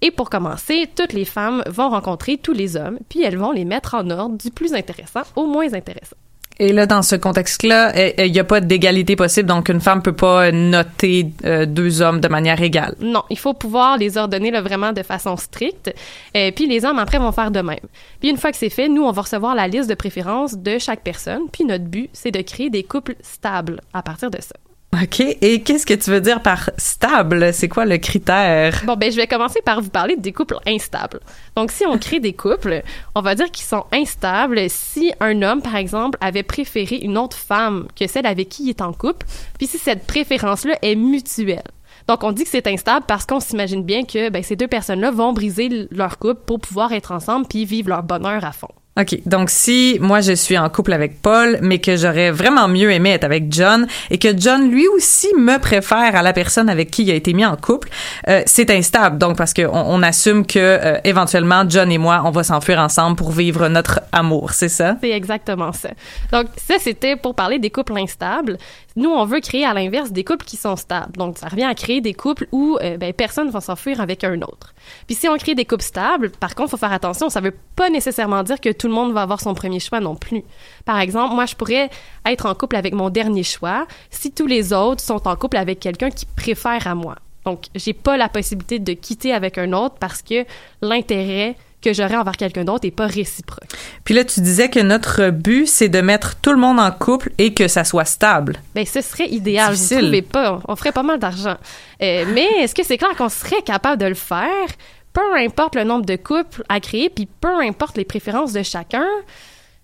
[0.00, 3.66] Et pour commencer, toutes les femmes vont rencontrer tous les hommes, puis elles vont les
[3.66, 6.16] mettre en ordre du plus intéressant au moins intéressant.
[6.60, 9.80] Et là, dans ce contexte-là, eh, eh, il n'y a pas d'égalité possible, donc une
[9.80, 12.94] femme peut pas noter euh, deux hommes de manière égale.
[13.00, 15.90] Non, il faut pouvoir les ordonner vraiment de façon stricte.
[16.34, 17.78] Et puis les hommes après vont faire de même.
[18.20, 20.76] Puis une fois que c'est fait, nous on va recevoir la liste de préférences de
[20.78, 21.44] chaque personne.
[21.50, 24.54] Puis notre but, c'est de créer des couples stables à partir de ça.
[24.92, 25.20] OK.
[25.20, 27.54] Et qu'est-ce que tu veux dire par stable?
[27.54, 28.82] C'est quoi le critère?
[28.84, 31.20] Bon, ben, je vais commencer par vous parler des couples instables.
[31.54, 32.82] Donc, si on crée des couples,
[33.14, 37.36] on va dire qu'ils sont instables si un homme, par exemple, avait préféré une autre
[37.36, 39.26] femme que celle avec qui il est en couple,
[39.58, 41.62] puis si cette préférence-là est mutuelle.
[42.08, 45.12] Donc, on dit que c'est instable parce qu'on s'imagine bien que ben, ces deux personnes-là
[45.12, 48.68] vont briser leur couple pour pouvoir être ensemble puis vivre leur bonheur à fond.
[48.98, 49.20] OK.
[49.24, 53.10] Donc, si moi, je suis en couple avec Paul, mais que j'aurais vraiment mieux aimé
[53.10, 57.04] être avec John et que John, lui aussi, me préfère à la personne avec qui
[57.04, 57.88] il a été mis en couple,
[58.28, 59.16] euh, c'est instable.
[59.16, 63.16] Donc, parce qu'on on assume que, euh, éventuellement, John et moi, on va s'enfuir ensemble
[63.16, 64.50] pour vivre notre amour.
[64.52, 64.96] C'est ça?
[65.00, 65.90] C'est exactement ça.
[66.32, 68.58] Donc, ça, c'était pour parler des couples instables.
[68.96, 71.16] Nous, on veut créer à l'inverse des couples qui sont stables.
[71.16, 74.24] Donc, ça revient à créer des couples où euh, ben, personne ne va s'enfuir avec
[74.24, 74.74] un autre.
[75.06, 77.90] Puis si on crée des couples stables, par contre, faut faire attention, ça veut pas
[77.90, 80.42] nécessairement dire que tout le monde va avoir son premier choix non plus.
[80.84, 81.90] Par exemple, moi, je pourrais
[82.26, 85.80] être en couple avec mon dernier choix si tous les autres sont en couple avec
[85.80, 87.16] quelqu'un qui préfère à moi.
[87.44, 90.44] Donc, j'ai pas la possibilité de quitter avec un autre parce que
[90.82, 93.68] l'intérêt que j'aurais envers quelqu'un d'autre est pas réciproque.
[94.04, 97.32] Puis là, tu disais que notre but, c'est de mettre tout le monde en couple
[97.38, 98.56] et que ça soit stable.
[98.74, 99.72] Ben, ce serait idéal.
[99.74, 99.96] Difficile.
[99.96, 100.60] Vous trouvez pas?
[100.68, 101.56] On ferait pas mal d'argent.
[102.02, 104.66] Euh, mais est-ce que c'est clair qu'on serait capable de le faire?
[105.12, 109.06] Peu importe le nombre de couples à créer, puis peu importe les préférences de chacun,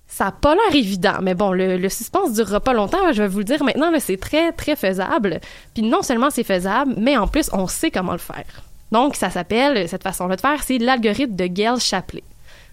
[0.06, 1.18] ça n'a pas l'air évident.
[1.20, 3.12] Mais bon, le, le suspense durera pas longtemps.
[3.12, 5.40] Je vais vous le dire maintenant, c'est très, très faisable.
[5.74, 8.44] Puis non seulement c'est faisable, mais en plus, on sait comment le faire.
[8.92, 12.22] Donc, ça s'appelle, cette façon-là de faire, c'est l'algorithme de Gale-Shapley.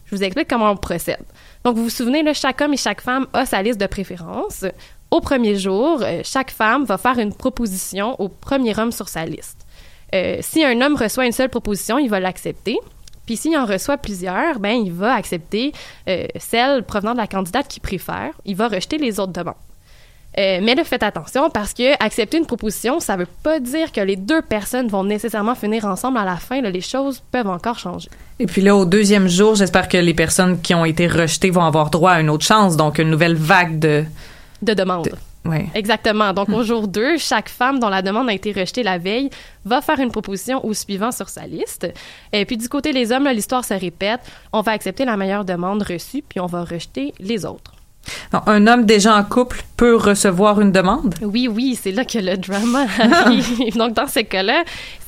[0.06, 1.24] Je vous explique comment on procède.
[1.64, 4.66] Donc, vous vous souvenez, là, chaque homme et chaque femme a sa liste de préférences.
[5.12, 9.26] Au premier jour, euh, chaque femme va faire une proposition au premier homme sur sa
[9.26, 9.66] liste.
[10.14, 12.78] Euh, si un homme reçoit une seule proposition, il va l'accepter.
[13.26, 15.72] Puis s'il en reçoit plusieurs, ben il va accepter
[16.10, 18.32] euh, celle provenant de la candidate qu'il préfère.
[18.46, 19.56] Il va rejeter les autres demandes.
[20.38, 24.02] Euh, mais là, faites attention parce que accepter une proposition, ça veut pas dire que
[24.02, 26.62] les deux personnes vont nécessairement finir ensemble à la fin.
[26.62, 28.10] Là, les choses peuvent encore changer.
[28.40, 31.64] Et puis là, au deuxième jour, j'espère que les personnes qui ont été rejetées vont
[31.64, 34.04] avoir droit à une autre chance, donc une nouvelle vague de...
[34.62, 35.10] De demandes.
[35.46, 35.68] Ouais.
[35.76, 36.32] Exactement.
[36.34, 39.30] Donc, au jour 2, chaque femme dont la demande a été rejetée la veille
[39.66, 41.92] va faire une proposition au suivant sur sa liste.
[42.32, 44.22] Et puis, du côté des hommes, l'histoire se répète.
[44.54, 47.74] On va accepter la meilleure demande reçue, puis on va rejeter les autres.
[48.46, 51.16] Un homme déjà en couple peut recevoir une demande?
[51.22, 53.78] Oui, oui, c'est là que le drama arrive.
[53.78, 54.64] Donc, dans ce cas-là,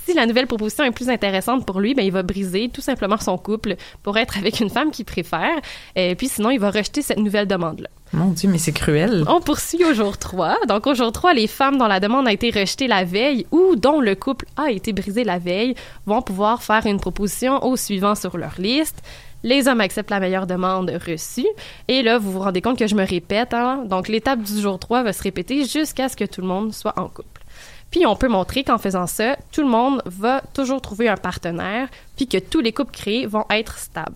[0.05, 3.17] si la nouvelle proposition est plus intéressante pour lui, ben, il va briser tout simplement
[3.17, 5.55] son couple pour être avec une femme qu'il préfère.
[5.95, 7.89] Et puis, sinon, il va rejeter cette nouvelle demande-là.
[8.13, 9.25] Mon Dieu, mais c'est cruel.
[9.27, 10.57] On poursuit au jour 3.
[10.69, 13.75] Donc, au jour 3, les femmes dont la demande a été rejetée la veille ou
[13.75, 15.73] dont le couple a été brisé la veille
[16.05, 19.01] vont pouvoir faire une proposition au suivant sur leur liste.
[19.45, 21.45] Les hommes acceptent la meilleure demande reçue.
[21.87, 23.53] Et là, vous vous rendez compte que je me répète.
[23.53, 23.83] Hein?
[23.85, 26.97] Donc, l'étape du jour 3 va se répéter jusqu'à ce que tout le monde soit
[26.97, 27.43] en couple.
[27.91, 31.89] Puis, on peut montrer qu'en faisant ça, tout le monde va toujours trouver un partenaire,
[32.15, 34.15] puis que tous les couples créés vont être stables.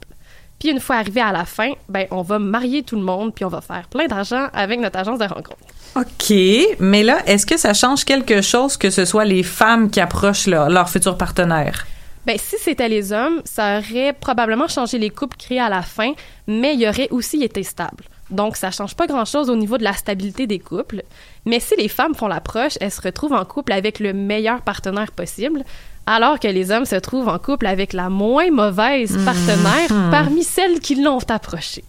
[0.58, 3.46] Puis une fois arrivé à la fin, ben on va marier tout le monde puis
[3.46, 5.56] on va faire plein d'argent avec notre agence de rencontre.
[5.96, 6.34] OK,
[6.80, 10.48] mais là, est-ce que ça change quelque chose que ce soit les femmes qui approchent
[10.48, 11.88] leur, leur futur partenaire?
[12.26, 16.14] Ben, si c'était les hommes, ça aurait probablement changé les couples créés à la fin,
[16.48, 18.04] mais il aurait aussi été stable.
[18.30, 21.02] Donc, ça change pas grand-chose au niveau de la stabilité des couples.
[21.46, 25.12] Mais si les femmes font l'approche, elles se retrouvent en couple avec le meilleur partenaire
[25.12, 25.64] possible,
[26.06, 30.12] alors que les hommes se trouvent en couple avec la moins mauvaise partenaire Mhm.
[30.12, 31.84] parmi celles qui l'ont approché.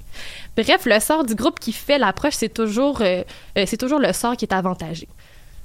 [0.56, 3.22] Bref, le sort du groupe qui fait l'approche, c'est toujours, euh,
[3.58, 5.08] euh, c'est toujours le sort qui est avantagé.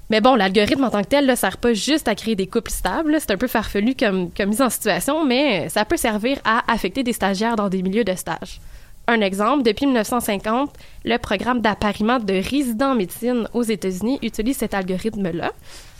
[0.09, 2.71] Mais bon, l'algorithme en tant que tel ne sert pas juste à créer des couples
[2.71, 3.17] stables.
[3.19, 7.03] C'est un peu farfelu comme, comme mise en situation, mais ça peut servir à affecter
[7.03, 8.59] des stagiaires dans des milieux de stage.
[9.07, 10.71] Un exemple, depuis 1950,
[11.03, 15.51] le programme d'appariement de résidents en médecine aux États-Unis utilise cet algorithme-là.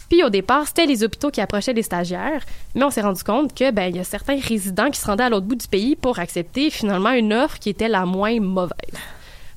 [0.09, 2.43] Puis au départ, c'était les hôpitaux qui approchaient les stagiaires,
[2.75, 5.23] mais on s'est rendu compte que ben il y a certains résidents qui se rendaient
[5.23, 8.75] à l'autre bout du pays pour accepter finalement une offre qui était la moins mauvaise.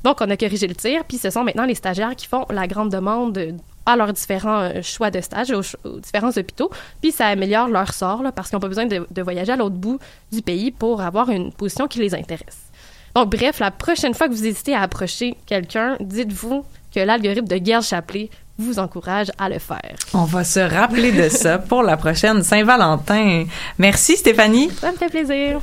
[0.05, 2.66] Donc on a corrigé le tir, puis ce sont maintenant les stagiaires qui font la
[2.66, 3.57] grande demande
[3.89, 6.70] à leurs différents euh, choix de stage aux, aux différents hôpitaux,
[7.01, 9.57] puis ça améliore leur sort là, parce qu'ils n'ont pas besoin de, de voyager à
[9.57, 9.99] l'autre bout
[10.30, 12.68] du pays pour avoir une position qui les intéresse.
[13.14, 16.64] Donc, bref, la prochaine fois que vous hésitez à approcher quelqu'un, dites-vous
[16.95, 19.95] que l'algorithme de Gail Chapley vous encourage à le faire.
[20.14, 23.45] On va se rappeler de ça pour la prochaine Saint-Valentin.
[23.78, 24.70] Merci Stéphanie.
[24.80, 25.61] Ça me fait plaisir.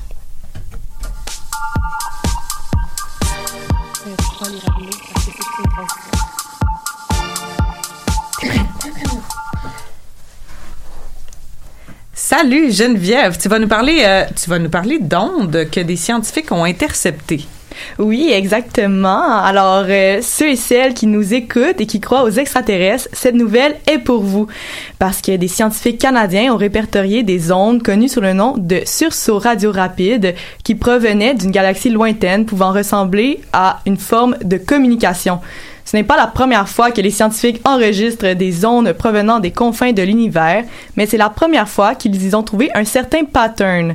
[12.28, 16.52] Salut Geneviève, tu vas nous parler, euh, tu vas nous parler d'ondes que des scientifiques
[16.52, 17.46] ont interceptées.
[18.00, 19.38] Oui, exactement.
[19.38, 23.76] Alors, euh, ceux et celles qui nous écoutent et qui croient aux extraterrestres, cette nouvelle
[23.86, 24.48] est pour vous.
[24.98, 29.38] Parce que des scientifiques canadiens ont répertorié des ondes connues sous le nom de sursauts
[29.38, 35.42] radio rapides qui provenaient d'une galaxie lointaine pouvant ressembler à une forme de communication.
[35.86, 39.92] Ce n'est pas la première fois que les scientifiques enregistrent des ondes provenant des confins
[39.92, 40.64] de l'univers,
[40.98, 43.94] mais c'est la première fois qu'ils y ont trouvé un certain pattern.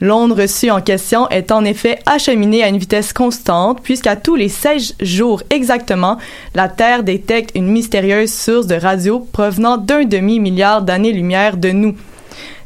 [0.00, 4.48] L'onde reçue en question est en effet acheminée à une vitesse constante, puisqu'à tous les
[4.48, 6.16] 16 jours exactement,
[6.54, 11.96] la Terre détecte une mystérieuse source de radio provenant d'un demi-milliard d'années-lumière de nous.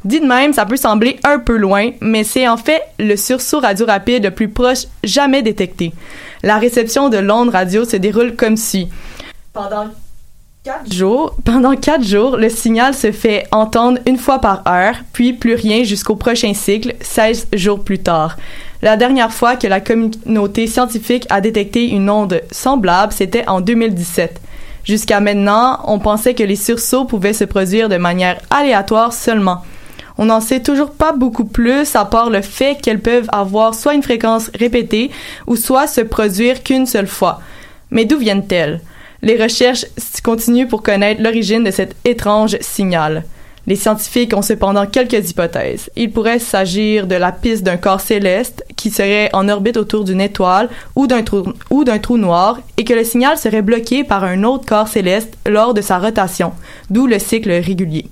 [0.07, 3.59] Dit de même, ça peut sembler un peu loin, mais c'est en fait le sursaut
[3.59, 5.93] radio rapide le plus proche jamais détecté.
[6.45, 8.89] La réception de l'onde radio se déroule comme suit.
[9.53, 9.89] Pendant
[10.63, 15.33] quatre jours, pendant quatre jours, le signal se fait entendre une fois par heure, puis
[15.33, 18.37] plus rien jusqu'au prochain cycle, 16 jours plus tard.
[18.83, 24.41] La dernière fois que la communauté scientifique a détecté une onde semblable, c'était en 2017.
[24.85, 29.63] Jusqu'à maintenant, on pensait que les sursauts pouvaient se produire de manière aléatoire seulement.
[30.19, 33.95] On n'en sait toujours pas beaucoup plus à part le fait qu'elles peuvent avoir soit
[33.95, 35.11] une fréquence répétée
[35.47, 37.41] ou soit se produire qu'une seule fois.
[37.91, 38.81] Mais d'où viennent-elles?
[39.23, 39.87] Les recherches
[40.23, 43.25] continuent pour connaître l'origine de cet étrange signal.
[43.67, 45.91] Les scientifiques ont cependant quelques hypothèses.
[45.97, 50.21] Il pourrait s'agir de la piste d'un corps céleste qui serait en orbite autour d'une
[50.21, 54.23] étoile ou d'un trou, ou d'un trou noir et que le signal serait bloqué par
[54.23, 56.53] un autre corps céleste lors de sa rotation,
[56.91, 58.07] d'où le cycle régulier.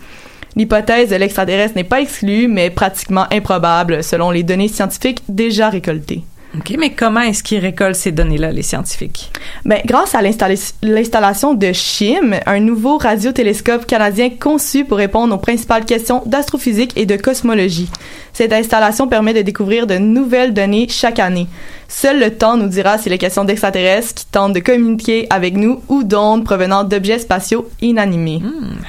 [0.57, 6.23] L'hypothèse de l'extraterrestre n'est pas exclue, mais pratiquement improbable selon les données scientifiques déjà récoltées.
[6.57, 9.33] OK, mais comment est-ce qu'ils récoltent ces données-là, les scientifiques?
[9.65, 15.39] Ben, grâce à l'installa- l'installation de CHIM, un nouveau radiotélescope canadien conçu pour répondre aux
[15.39, 17.91] principales questions d'astrophysique et de cosmologie.
[18.33, 21.49] Cette installation permet de découvrir de nouvelles données chaque année.
[21.89, 25.83] Seul le temps nous dira s'il est question d'extraterrestres qui tentent de communiquer avec nous
[25.89, 28.41] ou d'ondes provenant d'objets spatiaux inanimés.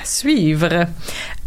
[0.01, 0.85] À suivre.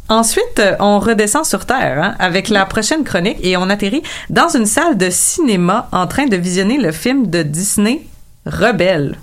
[0.09, 4.49] Ensuite, euh, on redescend sur Terre hein, avec la prochaine chronique et on atterrit dans
[4.49, 8.03] une salle de cinéma en train de visionner le film de Disney
[8.47, 9.17] Rebelle.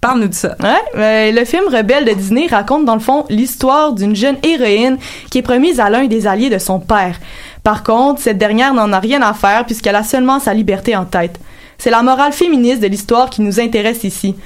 [0.00, 0.56] Parle-nous de ça.
[0.60, 4.98] Ouais, ben, le film Rebelle de Disney raconte dans le fond l'histoire d'une jeune héroïne
[5.30, 7.20] qui est promise à l'un des alliés de son père.
[7.62, 11.04] Par contre, cette dernière n'en a rien à faire puisqu'elle a seulement sa liberté en
[11.04, 11.38] tête.
[11.82, 14.36] C'est la morale féministe de l'histoire qui nous intéresse ici.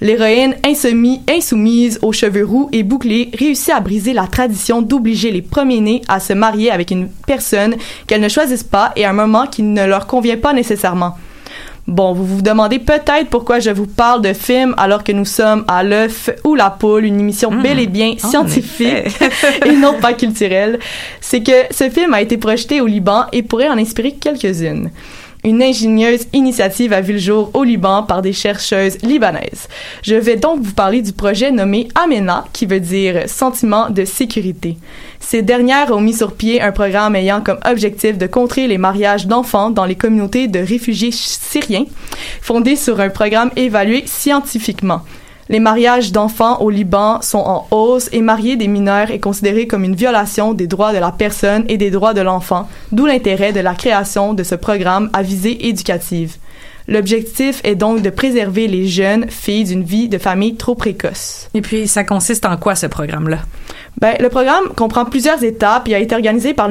[0.00, 5.42] L'héroïne insoumise, insoumise aux cheveux roux et bouclés réussit à briser la tradition d'obliger les
[5.42, 7.74] premiers-nés à se marier avec une personne
[8.06, 11.18] qu'elles ne choisissent pas et à un moment qui ne leur convient pas nécessairement.
[11.86, 15.66] Bon, vous vous demandez peut-être pourquoi je vous parle de films alors que nous sommes
[15.68, 19.14] à l'œuf ou la poule, une émission bel et bien en scientifique
[19.66, 20.78] et non pas culturelle.
[21.20, 24.90] C'est que ce film a été projeté au Liban et pourrait en inspirer quelques-unes.
[25.46, 29.68] Une ingénieuse initiative a vu le jour au Liban par des chercheuses libanaises.
[30.02, 34.76] Je vais donc vous parler du projet nommé Amena, qui veut dire sentiment de sécurité.
[35.20, 39.28] Ces dernières ont mis sur pied un programme ayant comme objectif de contrer les mariages
[39.28, 41.86] d'enfants dans les communautés de réfugiés syriens,
[42.42, 45.02] fondé sur un programme évalué scientifiquement.
[45.48, 49.84] Les mariages d'enfants au Liban sont en hausse et marier des mineurs est considéré comme
[49.84, 53.60] une violation des droits de la personne et des droits de l'enfant, d'où l'intérêt de
[53.60, 56.36] la création de ce programme à visée éducative.
[56.88, 61.48] L'objectif est donc de préserver les jeunes filles d'une vie de famille trop précoce.
[61.54, 63.38] Et puis, ça consiste en quoi ce programme-là?
[64.00, 66.70] Ben, le programme comprend plusieurs étapes et a été organisé par,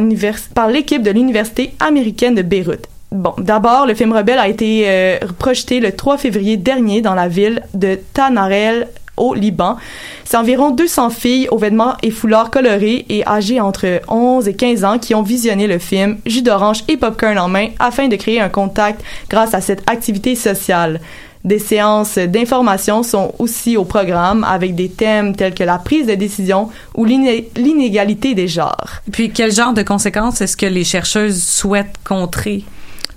[0.54, 2.88] par l'équipe de l'Université américaine de Beyrouth.
[3.16, 7.30] Bon, d'abord, le film Rebelle a été euh, projeté le 3 février dernier dans la
[7.30, 9.78] ville de Tanarel au Liban.
[10.26, 14.84] C'est environ 200 filles aux vêtements et foulards colorés et âgées entre 11 et 15
[14.84, 18.42] ans qui ont visionné le film, jus d'orange et popcorn en main afin de créer
[18.42, 21.00] un contact grâce à cette activité sociale.
[21.46, 26.16] Des séances d'information sont aussi au programme avec des thèmes tels que la prise de
[26.16, 29.00] décision ou l'iné- l'inégalité des genres.
[29.10, 32.66] Puis, quel genre de conséquences est-ce que les chercheuses souhaitent contrer?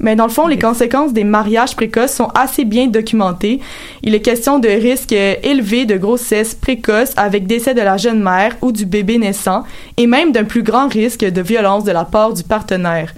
[0.00, 3.60] Mais dans le fond, les conséquences des mariages précoces sont assez bien documentées.
[4.02, 8.22] Il est question de risques euh, élevés de grossesse précoce avec décès de la jeune
[8.22, 9.64] mère ou du bébé naissant
[9.96, 13.12] et même d'un plus grand risque de violence de la part du partenaire.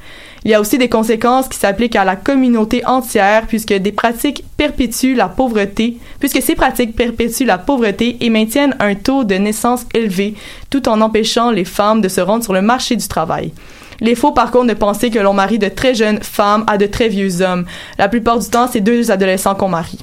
[0.44, 4.42] Il y a aussi des conséquences qui s'appliquent à la communauté entière puisque des pratiques
[4.56, 9.84] perpétuent la pauvreté, puisque ces pratiques perpétuent la pauvreté et maintiennent un taux de naissance
[9.92, 10.34] élevé
[10.70, 13.52] tout en empêchant les femmes de se rendre sur le marché du travail.
[14.00, 16.78] Il est faux par contre de penser que l'on marie de très jeunes femmes à
[16.78, 17.66] de très vieux hommes.
[17.98, 20.00] La plupart du temps, c'est deux adolescents qu'on marie.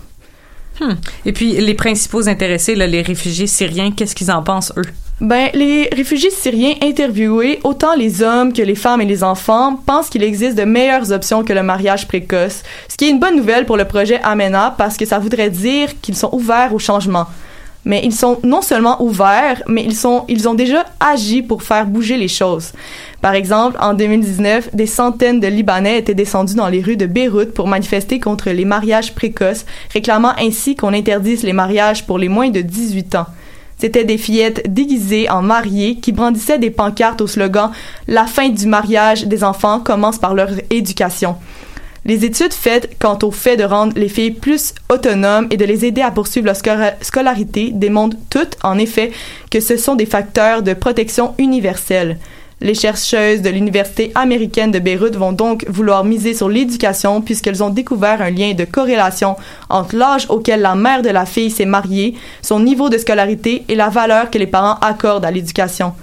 [0.79, 0.93] Hmm.
[1.25, 4.85] Et puis, les principaux intéressés, là, les réfugiés syriens, qu'est-ce qu'ils en pensent, eux?
[5.19, 10.09] Ben, les réfugiés syriens interviewés, autant les hommes que les femmes et les enfants, pensent
[10.09, 13.65] qu'il existe de meilleures options que le mariage précoce, ce qui est une bonne nouvelle
[13.65, 17.25] pour le projet Amena parce que ça voudrait dire qu'ils sont ouverts au changement.
[17.87, 21.85] Mais ils sont non seulement ouverts, mais ils sont, ils ont déjà agi pour faire
[21.85, 22.73] bouger les choses.
[23.21, 27.53] Par exemple, en 2019, des centaines de Libanais étaient descendus dans les rues de Beyrouth
[27.53, 32.49] pour manifester contre les mariages précoces, réclamant ainsi qu'on interdise les mariages pour les moins
[32.49, 33.27] de 18 ans.
[33.79, 37.71] C'étaient des fillettes déguisées en mariées qui brandissaient des pancartes au slogan
[38.07, 41.37] La fin du mariage des enfants commence par leur éducation.
[42.07, 45.83] Les études faites quant au fait de rendre les filles plus autonomes et de les
[45.83, 46.55] aider à poursuivre leur
[47.01, 49.11] scolarité démontrent toutes, en effet,
[49.51, 52.17] que ce sont des facteurs de protection universelle.
[52.61, 57.69] Les chercheuses de l'Université américaine de Beyrouth vont donc vouloir miser sur l'éducation puisqu'elles ont
[57.69, 59.35] découvert un lien de corrélation
[59.69, 63.75] entre l'âge auquel la mère de la fille s'est mariée, son niveau de scolarité et
[63.75, 65.93] la valeur que les parents accordent à l'éducation.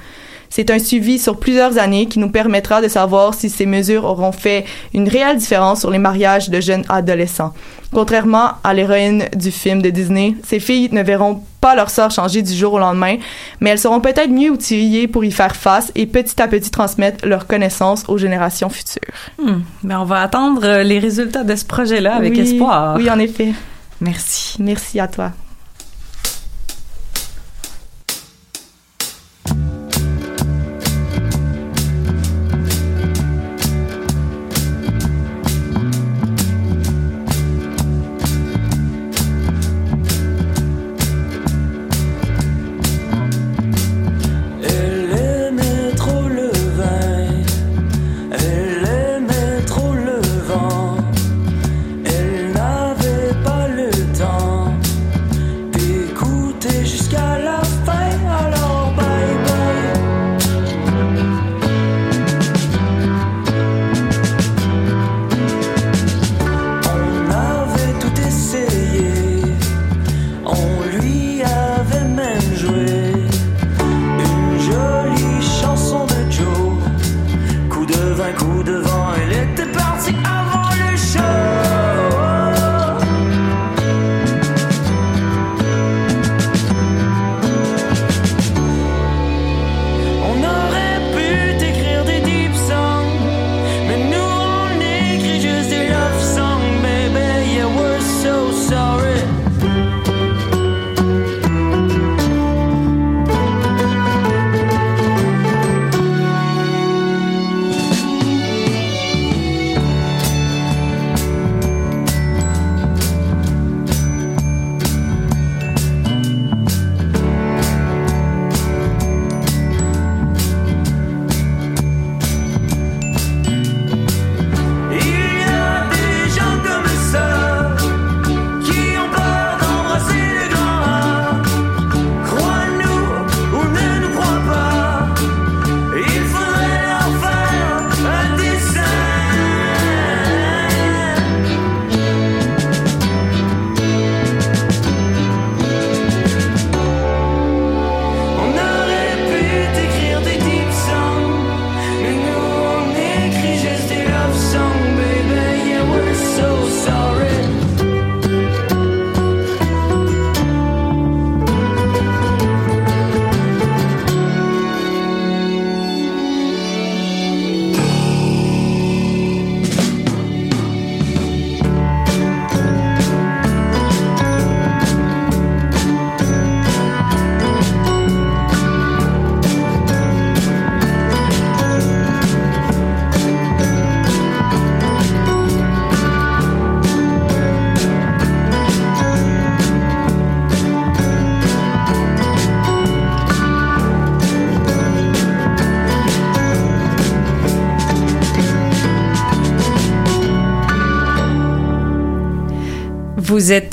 [0.57, 4.31] C'est un suivi sur plusieurs années qui nous permettra de savoir si ces mesures auront
[4.31, 7.53] fait une réelle différence sur les mariages de jeunes adolescents.
[7.93, 12.41] Contrairement à l'héroïne du film de Disney, ces filles ne verront pas leur sort changer
[12.41, 13.17] du jour au lendemain,
[13.59, 17.27] mais elles seront peut-être mieux outillées pour y faire face et petit à petit transmettre
[17.27, 19.13] leurs connaissances aux générations futures.
[19.43, 19.63] Hmm.
[19.83, 22.95] Ben, on va attendre euh, les résultats de ce projet-là avec Oui, espoir.
[22.97, 23.53] Oui, en effet.
[24.01, 24.55] Merci.
[24.61, 25.33] Merci à toi.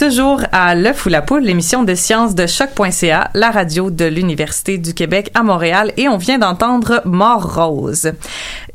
[0.01, 4.79] Toujours à L'œuf ou la poule, l'émission de sciences de choc.ca, la radio de l'Université
[4.79, 8.11] du Québec à Montréal, et on vient d'entendre Mort Rose.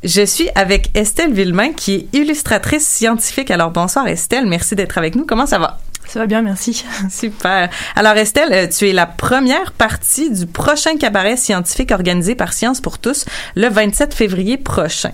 [0.05, 3.51] Je suis avec Estelle Villemain, qui est illustratrice scientifique.
[3.51, 5.27] Alors bonsoir Estelle, merci d'être avec nous.
[5.27, 5.81] Comment ça va?
[6.07, 6.85] Ça va bien, merci.
[7.11, 7.70] Super.
[7.97, 12.81] Alors Estelle, euh, tu es la première partie du prochain cabaret scientifique organisé par Science
[12.81, 13.24] pour tous
[13.57, 15.11] le 27 février prochain.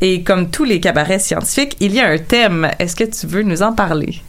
[0.00, 2.68] Et comme tous les cabarets scientifiques, il y a un thème.
[2.80, 4.22] Est-ce que tu veux nous en parler?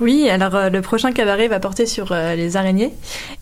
[0.00, 2.92] Oui, alors euh, le prochain cabaret va porter sur euh, les araignées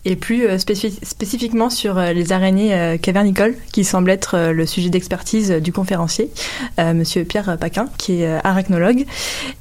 [0.05, 5.51] et plus euh, spécifi- spécifiquement sur les araignées cavernicoles qui semble être le sujet d'expertise
[5.51, 6.29] du conférencier,
[6.77, 9.05] monsieur Pierre Paquin, qui est arachnologue.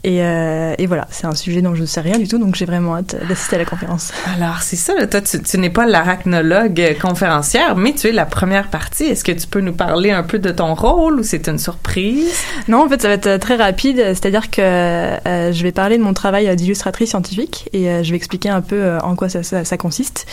[0.04, 2.64] Et, et voilà, c'est un sujet dont je ne sais rien du tout, donc j'ai
[2.64, 4.12] vraiment hâte d'assister à la conférence.
[4.36, 8.68] Alors, c'est ça, toi, tu, tu n'es pas l'arachnologue conférencière, mais tu es la première
[8.68, 9.04] partie.
[9.04, 12.32] Est-ce que tu peux nous parler un peu de ton rôle ou c'est une surprise?
[12.68, 13.98] Non, en fait, ça va être très rapide.
[13.98, 18.16] C'est-à-dire que euh, je vais parler de mon travail d'illustratrice scientifique et euh, je vais
[18.16, 20.26] expliquer un peu euh, en quoi ça, consiste.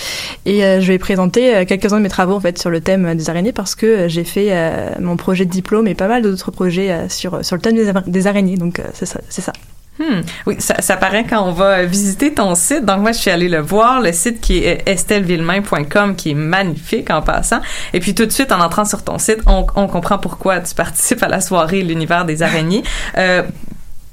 [0.45, 3.29] Et euh, je vais présenter quelques-uns de mes travaux en fait sur le thème des
[3.29, 4.53] araignées parce que j'ai fait
[4.99, 8.03] mon projet de diplôme et pas mal d'autres projets sur sur le thème des, ara-
[8.05, 8.57] des araignées.
[8.57, 9.53] Donc c'est ça.
[9.97, 10.21] Hmm.
[10.45, 12.83] Oui, ça, paraît quand on va visiter ton site.
[12.83, 17.09] Donc moi, je suis allée le voir, le site qui est estellevillemain.com, qui est magnifique
[17.09, 17.61] en passant.
[17.93, 21.23] Et puis tout de suite, en entrant sur ton site, on, comprend pourquoi tu participes
[21.23, 22.83] à la soirée L'univers des araignées.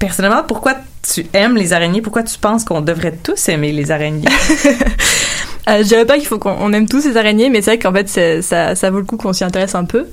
[0.07, 0.73] Personnellement, pourquoi
[1.13, 2.01] tu aimes les araignées?
[2.01, 4.27] Pourquoi tu penses qu'on devrait tous aimer les araignées?
[5.69, 7.79] Euh, je dirais pas qu'il faut qu'on on aime tous ces araignées, mais c'est vrai
[7.79, 10.07] qu'en fait, ça, ça vaut le coup qu'on s'y intéresse un peu.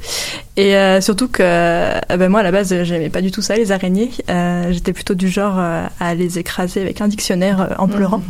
[0.56, 3.56] Et euh, surtout que euh, ben moi, à la base, j'aimais pas du tout ça,
[3.56, 4.12] les araignées.
[4.30, 8.22] Euh, J'étais plutôt du genre à les écraser avec un dictionnaire en pleurant.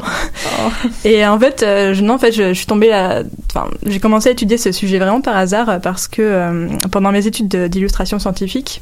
[1.04, 3.22] Et en fait, je, non, en fait, je, je suis tombée là.
[3.50, 7.48] Enfin, j'ai commencé à étudier ce sujet vraiment par hasard parce que pendant mes études
[7.48, 8.80] de- d'illustration scientifique,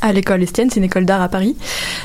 [0.00, 1.56] à l'école Estienne, c'est une école d'art à Paris.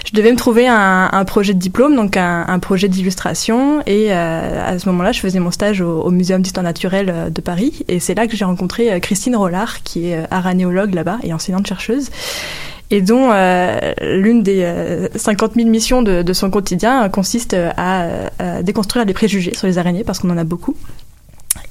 [0.05, 3.81] Je devais me trouver un, projet de diplôme, donc un, projet d'illustration.
[3.85, 7.29] Et euh, à ce moment-là, je faisais mon stage au, au Muséum d'histoire naturelle euh,
[7.29, 7.85] de Paris.
[7.88, 12.09] Et c'est là que j'ai rencontré euh, Christine Rollard, qui est aranéologue là-bas et enseignante-chercheuse.
[12.89, 13.31] Et dont
[14.01, 18.03] l'une des euh, 50 000 missions de, son quotidien consiste à,
[18.41, 20.75] euh, déconstruire les préjugés sur les araignées, parce qu'on en a beaucoup.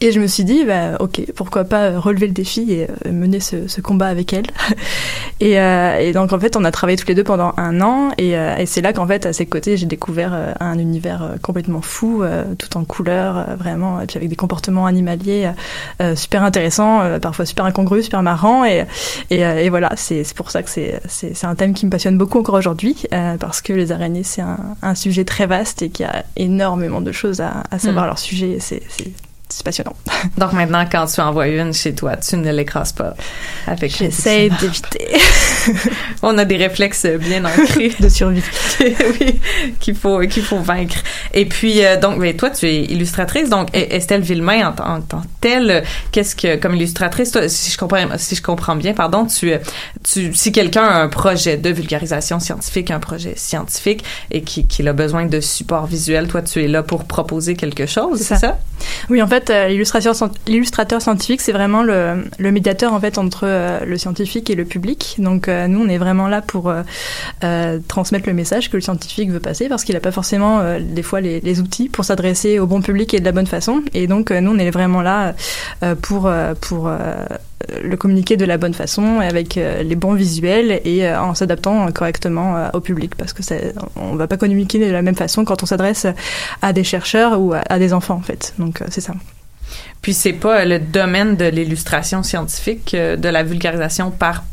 [0.03, 3.41] Et je me suis dit, bah, ok, pourquoi pas relever le défi et euh, mener
[3.41, 4.45] ce, ce combat avec elle.
[5.41, 8.11] et, euh, et donc en fait, on a travaillé tous les deux pendant un an,
[8.19, 11.23] et, euh, et c'est là qu'en fait, à ses côtés, j'ai découvert euh, un univers
[11.23, 15.47] euh, complètement fou, euh, tout en couleurs, euh, vraiment, et puis avec des comportements animaliers
[15.47, 18.85] euh, euh, super intéressants, euh, parfois super incongrus, super marrants, et,
[19.31, 22.39] et, euh, et voilà, c'est pour ça que c'est un thème qui me passionne beaucoup
[22.39, 26.05] encore aujourd'hui, euh, parce que les araignées, c'est un, un sujet très vaste et qui
[26.05, 28.09] a énormément de choses à, à savoir Mm.
[28.09, 28.83] leur sujet, et c'est
[29.57, 29.95] c'est passionnant.
[30.39, 33.15] Donc maintenant, quand tu envoies une chez toi, tu ne l'écrases pas
[33.67, 35.09] avec J'essaie d'éviter.
[36.23, 38.43] On a des réflexes bien ancrés de survie.
[38.81, 39.41] oui,
[39.81, 40.97] qu'il faut qu'il faut vaincre.
[41.33, 43.49] Et puis euh, donc, mais toi, tu es illustratrice.
[43.49, 47.79] Donc E- Estelle Villemain en, tant- que telle, qu'est-ce que comme illustratrice, toi, si je
[47.79, 49.53] comprends si je comprends bien, pardon, tu
[50.05, 54.87] tu si quelqu'un a un projet de vulgarisation scientifique, un projet scientifique et qui qu'il
[54.89, 58.59] a besoin de support visuel, toi, tu es là pour proposer quelque chose, c'est ça?
[59.09, 63.99] Oui, en fait, euh, l'illustrateur scientifique, c'est vraiment le, médiateur en fait entre euh, le
[63.99, 65.17] scientifique et le public.
[65.19, 66.73] Donc euh, nous, on est vraiment là pour
[67.89, 71.21] transmettre le message que le scientifique veut passer, parce qu'il n'a pas forcément des fois
[71.21, 73.83] les, les outils pour s'adresser au bon public et de la bonne façon.
[73.95, 75.35] Et donc nous, on est vraiment là
[76.03, 76.31] pour
[76.61, 76.91] pour
[77.83, 81.35] le communiquer de la bonne façon et avec euh, les bons visuels et euh, en
[81.35, 85.15] s'adaptant correctement euh, au public parce que c'est- on va pas communiquer de la même
[85.17, 86.07] façon quand on s'adresse
[86.63, 88.55] à des chercheurs ou à, des enfants en fait.
[88.59, 89.15] Donc euh, c'est ça.
[90.03, 94.45] Puis c'est pas le domaine de l'illustration scientifique, euh, de la vulgarisation par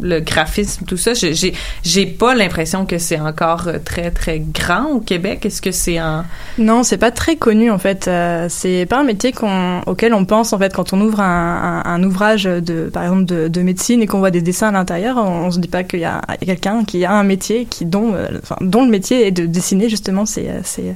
[0.00, 1.12] le graphisme, tout ça.
[1.14, 5.44] J'ai- J'ai pas l'impression que c'est encore euh, très très grand au Québec.
[5.44, 6.24] Est-ce que c'est un
[6.56, 8.06] Non, c'est pas très connu en fait.
[8.06, 11.82] Euh, c'est pas un métier qu'on, auquel on pense en fait quand on ouvre un,
[11.84, 14.72] un, un ouvrage de, par exemple, de, de médecine et qu'on voit des dessins à
[14.72, 15.16] l'intérieur.
[15.16, 18.14] On, on se dit pas qu'il y a, quelqu'un qui a un métier qui dont,
[18.14, 20.94] euh, enfin, dont le métier est de dessiner justement ces, euh, ces,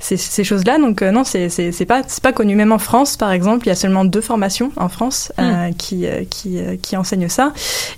[0.00, 0.78] ces, ces choses-là.
[0.78, 2.54] Donc euh, non, c'est, c'est, c'est pas, c'est pas connu.
[2.54, 6.06] Même en France, par exemple, il y a seulement deux formations en France euh, qui,
[6.30, 7.52] qui, qui enseignent ça.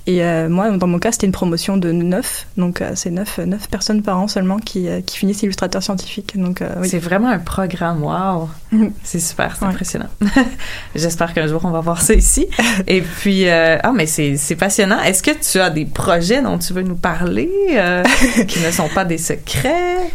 [0.06, 2.46] Et euh, moi, dans mon cas, c'était une promotion de neuf.
[2.56, 6.38] Donc euh, c'est neuf, neuf personnes par an seulement qui, euh, finissent illustrateur scientifique.
[6.38, 8.48] Donc c'est vraiment un programme wow.
[9.02, 10.08] C'est super, c'est impressionnant.
[10.94, 12.48] J'espère qu'un jour on va voir ça ici.
[12.86, 15.00] Et puis, euh, ah, mais c'est c'est passionnant.
[15.02, 18.02] Est-ce que tu as des projets dont tu veux nous parler euh,
[18.48, 20.10] qui ne sont pas des secrets?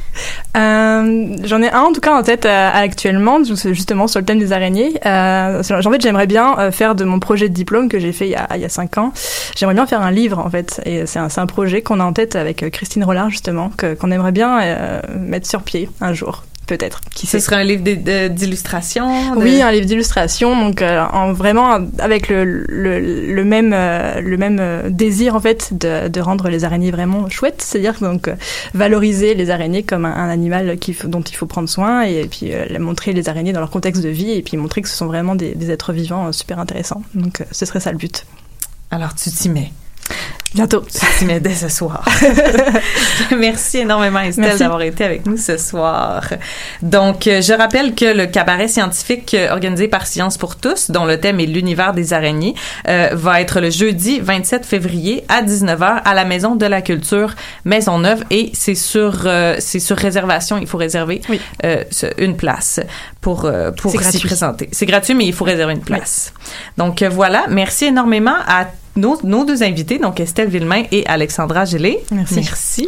[0.57, 4.39] Euh, J'en ai un en tout cas en tête actuellement, ju- justement sur le thème
[4.39, 4.93] des araignées.
[5.05, 8.35] En fait, j'aimerais bien faire de mon projet de diplôme que j'ai fait il y
[8.35, 9.13] a, il y a cinq ans.
[9.55, 10.81] J'aimerais bien faire un livre en fait.
[10.85, 13.93] Et c'est un, c'est un projet qu'on a en tête avec Christine Rollard justement, que-
[13.93, 17.01] qu'on aimerait bien mettre sur pied un jour, peut-être.
[17.13, 17.83] Qui Ce serait un livre
[18.29, 19.35] d'illustration?
[19.35, 22.99] de- Oui, un livre d'illustration, donc euh, en vraiment avec le, le,
[23.33, 27.29] le même euh, le même euh, désir en fait de, de rendre les araignées vraiment
[27.29, 28.35] chouettes, c'est-à-dire donc euh,
[28.73, 32.79] valoriser les araignées comme un, un animal dont il faut prendre soin et, puis euh,
[32.79, 35.35] montrer les araignées dans leur contexte de vie et puis montrer que ce sont vraiment
[35.35, 37.03] des, des êtres vivants euh, super intéressants.
[37.15, 38.25] Donc euh, ce serait ça le but.
[38.91, 39.71] Alors tu t'y mets.
[40.53, 40.81] Bientôt.
[40.81, 42.03] Tu t'y mets dès ce soir.
[43.37, 46.25] Merci énormément Estelle d'avoir été avec nous ce soir.
[46.81, 51.05] Donc, euh, je rappelle que le cabaret scientifique euh, organisé par Science pour tous, dont
[51.05, 52.53] le thème est l'univers des araignées,
[52.89, 57.33] euh, va être le jeudi 27 février à 19h à la Maison de la Culture
[57.63, 60.57] Maisonneuve et c'est sur euh, c'est sur réservation.
[60.57, 61.21] Il faut réserver
[61.63, 61.83] euh,
[62.17, 62.81] une place
[63.21, 64.67] pour pour s'y présenter.
[64.73, 66.33] C'est gratuit, mais il faut réserver une place.
[66.77, 71.99] Donc voilà, merci énormément à nos, nos deux invités, donc Estelle Villemain et Alexandra Gélé.
[72.11, 72.35] Merci.
[72.35, 72.87] Merci.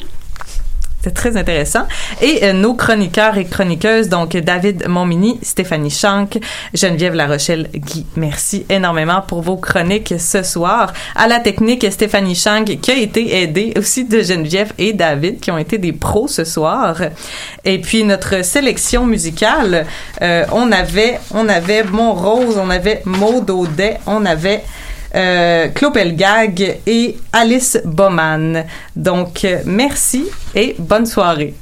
[1.04, 1.86] C'est très intéressant.
[2.22, 6.40] Et euh, nos chroniqueurs et chroniqueuses, donc David Montmini, Stéphanie Schank,
[6.74, 8.06] Geneviève Larochelle, Guy.
[8.16, 10.94] Merci énormément pour vos chroniques ce soir.
[11.16, 15.52] À la technique, Stéphanie Schank, qui a été aidée aussi de Geneviève et David, qui
[15.52, 16.96] ont été des pros ce soir.
[17.66, 19.86] Et puis notre sélection musicale,
[20.22, 24.64] euh, on avait, on avait Mon Rose, on avait Maud Audet, on avait
[25.16, 28.66] euh, Claude Pelgag et Alice Baumann.
[28.96, 31.54] Donc, euh, merci et bonne soirée.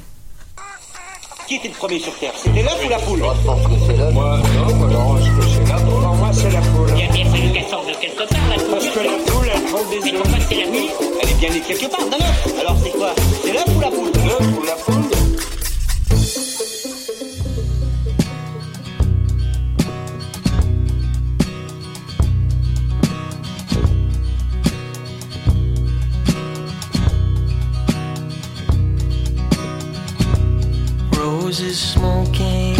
[1.48, 2.32] Qui était le premier sur Terre?
[2.36, 3.18] C'était l'œuf ou la poule?
[3.18, 6.00] Moi, non, moi, non, je que c'est la poule.
[6.02, 6.88] Non, moi, c'est la poule.
[6.96, 8.70] Il a bien fallu qu'elle sorte de quelque part, la poule.
[8.70, 10.22] Parce que la poule, elle prend des Mais œufs.
[10.22, 10.88] pourquoi c'est la nuit
[11.22, 12.60] Elle est bien née quelque part dans l'œuf.
[12.60, 13.14] Alors c'est quoi?
[13.44, 13.64] C'est L'œuf
[31.52, 32.78] Roses smoking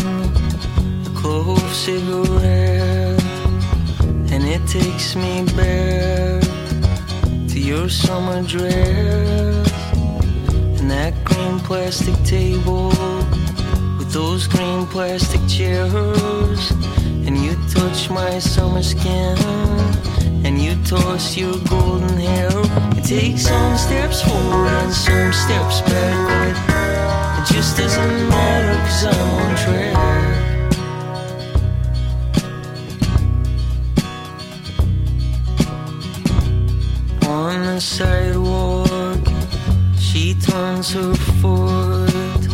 [1.04, 3.22] a clove cigarette,
[4.32, 6.42] and it takes me back
[7.50, 9.92] to your summer dress
[10.80, 12.88] and that green plastic table
[13.98, 16.70] with those green plastic chairs.
[17.26, 19.36] And you touch my summer skin,
[20.46, 22.48] and you toss your golden hair.
[22.96, 27.21] It takes some steps forward and some steps backward.
[27.44, 29.96] Just cause I'm on track
[37.26, 39.26] On the sidewalk
[39.98, 42.46] She turns her foot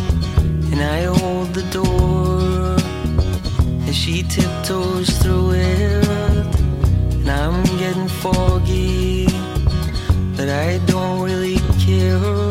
[0.71, 2.75] And I hold the door.
[3.87, 6.55] As she tiptoes through it
[7.13, 9.27] And I'm getting foggy
[10.35, 12.48] But I don't really care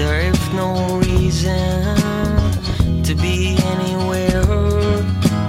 [0.00, 1.94] Cause I've no reason
[3.02, 4.42] to be anywhere.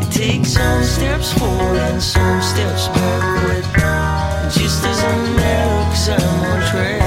[0.01, 3.63] It takes some steps forward and some steps backward.
[4.45, 7.00] It just doesn't matter cause I'm on track.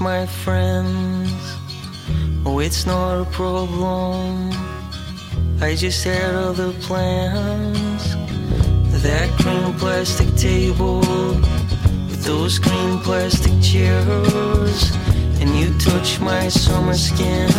[0.00, 1.32] My friends?
[2.44, 4.50] Oh, it's not a problem.
[5.60, 8.14] I just had other plans.
[9.02, 14.92] That green plastic table with those green plastic chairs.
[15.40, 17.50] And you touch my summer skin.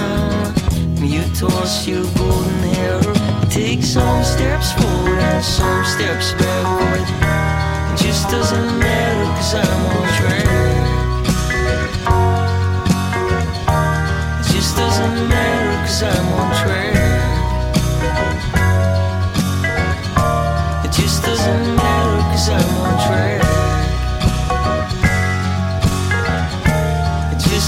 [0.98, 3.02] And you toss your golden hair.
[3.50, 7.08] Take some steps forward and some steps backward.
[7.94, 10.79] It just doesn't matter cause I'm on track.
[14.70, 16.94] It just doesn't matter cause I'm on track.
[20.86, 23.39] It just doesn't matter cause I'm on track.